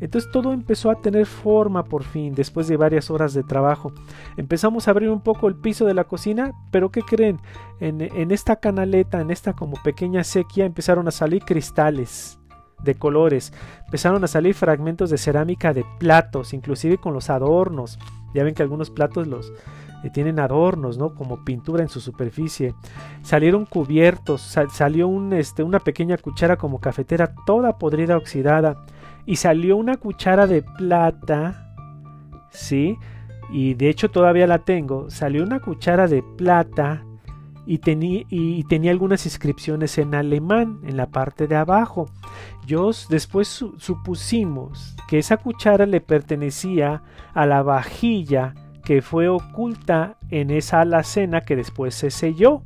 [0.01, 3.93] Entonces todo empezó a tener forma por fin, después de varias horas de trabajo.
[4.35, 7.39] Empezamos a abrir un poco el piso de la cocina, pero ¿qué creen?
[7.79, 12.39] En, esta canaleta, en esta como pequeña sequía, empezaron a salir cristales
[12.83, 13.53] de colores.
[13.85, 17.99] Empezaron a salir fragmentos de cerámica de platos, inclusive con los adornos.
[18.33, 19.53] Ya ven que algunos platos los
[20.03, 21.13] eh, tienen adornos, ¿no?
[21.13, 22.73] Como pintura en su superficie.
[23.21, 28.83] Salieron cubiertos, salió un, este, una pequeña cuchara como cafetera toda podrida oxidada.
[29.25, 31.73] Y salió una cuchara de plata,
[32.51, 32.97] ¿sí?
[33.51, 35.09] Y de hecho todavía la tengo.
[35.09, 37.03] Salió una cuchara de plata
[37.65, 37.79] y,
[38.29, 42.09] y, tenía algunas inscripciones en alemán en la parte de abajo.
[42.65, 47.03] Yo después supusimos que esa cuchara le pertenecía
[47.33, 52.63] a la vajilla que fue oculta en esa alacena que después se selló,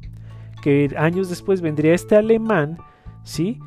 [0.62, 2.78] que años después vendría este alemán,
[3.24, 3.60] ¿sí?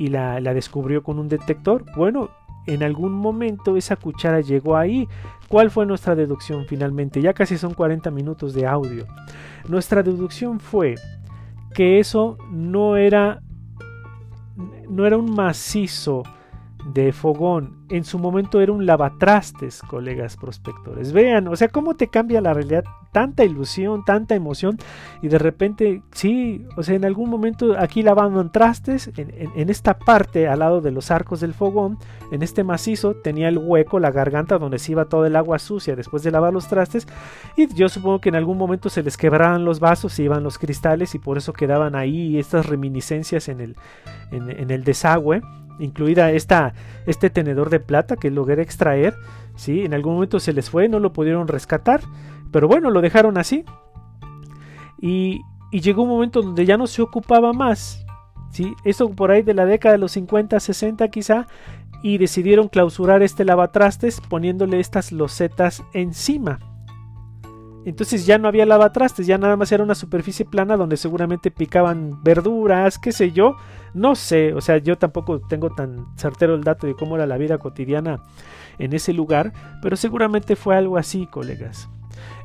[0.00, 1.84] Y la, la descubrió con un detector.
[1.94, 2.30] Bueno,
[2.66, 5.08] en algún momento esa cuchara llegó ahí.
[5.48, 7.20] ¿Cuál fue nuestra deducción finalmente?
[7.20, 9.06] Ya casi son 40 minutos de audio.
[9.68, 10.94] Nuestra deducción fue
[11.74, 13.42] que eso no era
[14.88, 16.22] no era un macizo
[16.84, 21.12] de fogón, en su momento era un lavatrastes, colegas prospectores.
[21.12, 24.78] Vean, o sea, cómo te cambia la realidad, tanta ilusión, tanta emoción,
[25.22, 30.48] y de repente, sí, o sea, en algún momento aquí lavaban trastes, en, esta parte,
[30.48, 31.98] al lado de los arcos del fogón,
[32.32, 35.96] en este macizo, tenía el hueco, la garganta, donde se iba todo el agua sucia
[35.96, 37.06] después de lavar los trastes,
[37.56, 40.58] y yo supongo que en algún momento se les quebraban los vasos, se iban los
[40.58, 43.76] cristales, y por eso quedaban ahí estas reminiscencias en el,
[44.30, 45.42] en el desagüe
[45.80, 46.74] incluida esta,
[47.06, 49.14] este tenedor de plata que logré extraer.
[49.56, 49.84] ¿sí?
[49.84, 52.00] En algún momento se les fue, no lo pudieron rescatar,
[52.52, 53.64] pero bueno, lo dejaron así.
[55.00, 55.40] Y,
[55.72, 58.04] y llegó un momento donde ya no se ocupaba más.
[58.50, 58.74] ¿sí?
[58.84, 61.46] Eso por ahí de la década de los 50, 60 quizá.
[62.02, 66.58] Y decidieron clausurar este lavatrastes poniéndole estas losetas encima.
[67.84, 72.22] Entonces ya no había lavatrastes, ya nada más era una superficie plana donde seguramente picaban
[72.22, 73.56] verduras, qué sé yo,
[73.94, 77.38] no sé, o sea, yo tampoco tengo tan certero el dato de cómo era la
[77.38, 78.22] vida cotidiana
[78.78, 81.88] en ese lugar, pero seguramente fue algo así, colegas.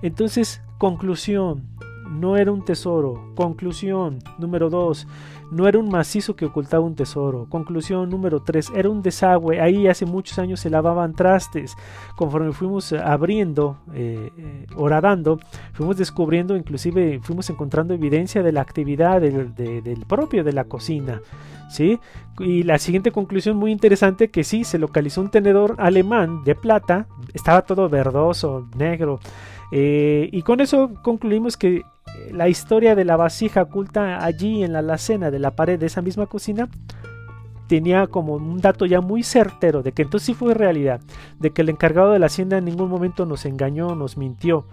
[0.02, 1.68] Entonces, conclusión,
[2.10, 3.34] no era un tesoro.
[3.36, 5.08] Conclusión número 2,
[5.52, 7.48] no era un macizo que ocultaba un tesoro.
[7.50, 9.62] Conclusión número 3, era un desagüe.
[9.62, 11.76] Ahí hace muchos años se lavaban trastes.
[12.16, 15.40] Conforme fuimos abriendo, eh, eh, horadando,
[15.74, 21.22] fuimos descubriendo, inclusive fuimos encontrando evidencia de la actividad del, propio de la cocina.
[21.70, 22.00] ¿Sí?
[22.40, 27.08] Y la siguiente conclusión muy interesante que sí, se localizó un tenedor alemán de plata,
[27.34, 29.20] estaba todo verdoso, negro,
[29.72, 31.84] eh, y con eso concluimos que
[32.32, 36.02] la historia de la vasija oculta allí en la alacena de la pared de esa
[36.02, 36.70] misma cocina
[37.68, 41.02] tenía como un dato ya muy certero de que entonces sí fue realidad,
[41.40, 44.66] de que el encargado de la hacienda en ningún momento nos engañó, nos mintió.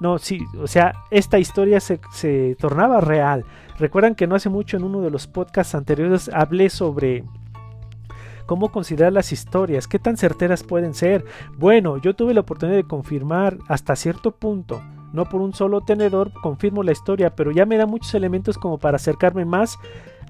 [0.00, 3.44] No, sí, o sea, esta historia se, se tornaba real.
[3.78, 7.24] Recuerdan que no hace mucho en uno de los podcasts anteriores hablé sobre
[8.46, 11.24] cómo considerar las historias, qué tan certeras pueden ser.
[11.58, 14.82] Bueno, yo tuve la oportunidad de confirmar hasta cierto punto
[15.12, 18.78] no por un solo tenedor confirmo la historia, pero ya me da muchos elementos como
[18.78, 19.78] para acercarme más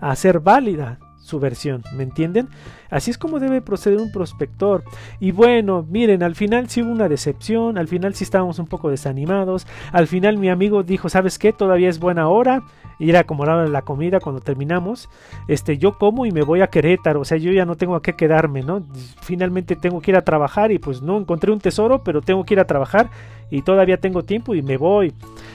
[0.01, 2.49] a ser válida su versión, ¿me entienden?
[2.91, 4.83] Así es como debe proceder un prospector.
[5.21, 8.91] Y bueno, miren, al final sí hubo una decepción, al final sí estábamos un poco
[8.91, 11.53] desanimados, al final mi amigo dijo, ¿sabes qué?
[11.53, 12.63] Todavía es buena hora.
[12.99, 15.09] Y era como la la comida cuando terminamos.
[15.49, 18.03] Este, yo como y me voy a Querétaro, o sea, yo ya no tengo a
[18.03, 18.83] qué quedarme, ¿no?
[19.23, 22.53] Finalmente tengo que ir a trabajar y pues no encontré un tesoro, pero tengo que
[22.53, 23.09] ir a trabajar
[23.51, 25.15] y todavía tengo tiempo y me voy.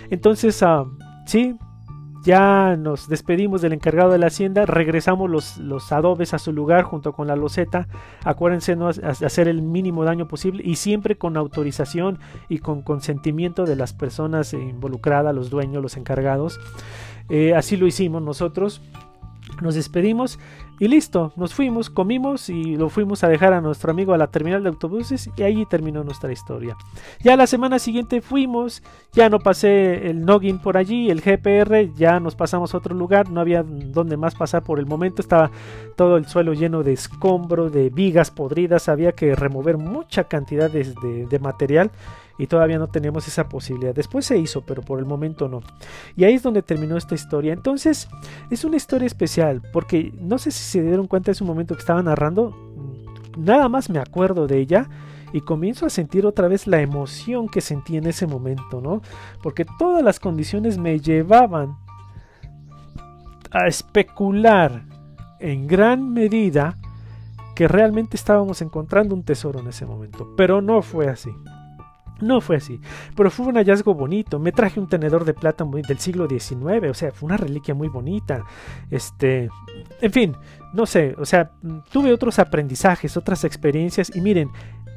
[0.10, 0.88] Entonces, uh,
[1.26, 1.56] sí,
[2.26, 6.84] ya nos despedimos del encargado de la hacienda, regresamos los, los adobes a su lugar
[6.84, 7.88] junto con la loseta.
[8.24, 12.18] Acuérdense no hacer el mínimo daño posible y siempre con autorización
[12.50, 16.60] y con consentimiento de las personas involucradas, los dueños, los encargados.
[17.30, 18.82] Eh, así lo hicimos nosotros.
[19.62, 20.40] Nos despedimos
[20.80, 24.28] y listo, nos fuimos, comimos y lo fuimos a dejar a nuestro amigo a la
[24.28, 26.76] terminal de autobuses y ahí terminó nuestra historia.
[27.24, 28.84] Ya la semana siguiente fuimos,
[29.14, 33.30] ya no pasé el noggin por allí, el GPR, ya nos pasamos a otro lugar,
[33.30, 35.52] no había donde más pasar por el momento, estaba
[35.96, 41.40] todo el suelo lleno de escombro, de vigas podridas, había que remover mucha cantidad de
[41.40, 41.92] material
[42.38, 43.94] y todavía no teníamos esa posibilidad.
[43.94, 45.62] Después se hizo, pero por el momento no.
[46.16, 47.54] Y ahí es donde terminó esta historia.
[47.54, 48.10] Entonces,
[48.50, 51.82] es una historia especial, porque no sé si se dieron cuenta de ese momento que
[51.82, 52.56] estaba narrando,
[53.38, 54.90] nada más me acuerdo de ella
[55.34, 59.02] y comienzo a sentir otra vez la emoción que sentí en ese momento, ¿no?
[59.42, 61.78] Porque todas las condiciones me llevaban
[63.52, 64.84] a especular
[65.40, 66.78] en gran medida
[67.56, 71.32] que realmente estábamos encontrando un tesoro en ese momento, pero no fue así.
[72.22, 72.80] No fue así,
[73.16, 74.40] pero fue un hallazgo bonito.
[74.40, 77.88] Me traje un tenedor de plata del siglo XIX, o sea, fue una reliquia muy
[77.90, 78.44] bonita.
[78.90, 79.50] Este,
[80.02, 80.36] en fin,
[80.74, 81.52] no sé, o sea,
[81.92, 84.50] tuve otros aprendizajes, otras experiencias y miren,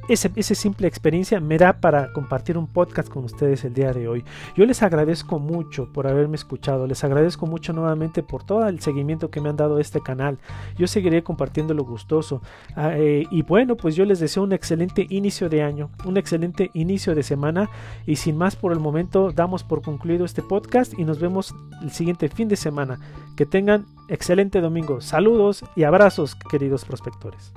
[0.09, 4.25] esa simple experiencia me da para compartir un podcast con ustedes el día de hoy.
[4.57, 9.31] Yo les agradezco mucho por haberme escuchado, les agradezco mucho nuevamente por todo el seguimiento
[9.31, 10.39] que me han dado este canal.
[10.77, 12.43] Yo seguiré compartiendo lo gustoso.
[12.75, 16.71] Ah, eh, y bueno, pues yo les deseo un excelente inicio de año, un excelente
[16.75, 17.69] inicio de semana.
[18.07, 21.91] Y sin más por el momento, damos por concluido este podcast y nos vemos el
[21.91, 22.99] siguiente fin de semana.
[23.37, 25.01] Que tengan excelente domingo.
[25.01, 27.53] Saludos y abrazos, queridos prospectores.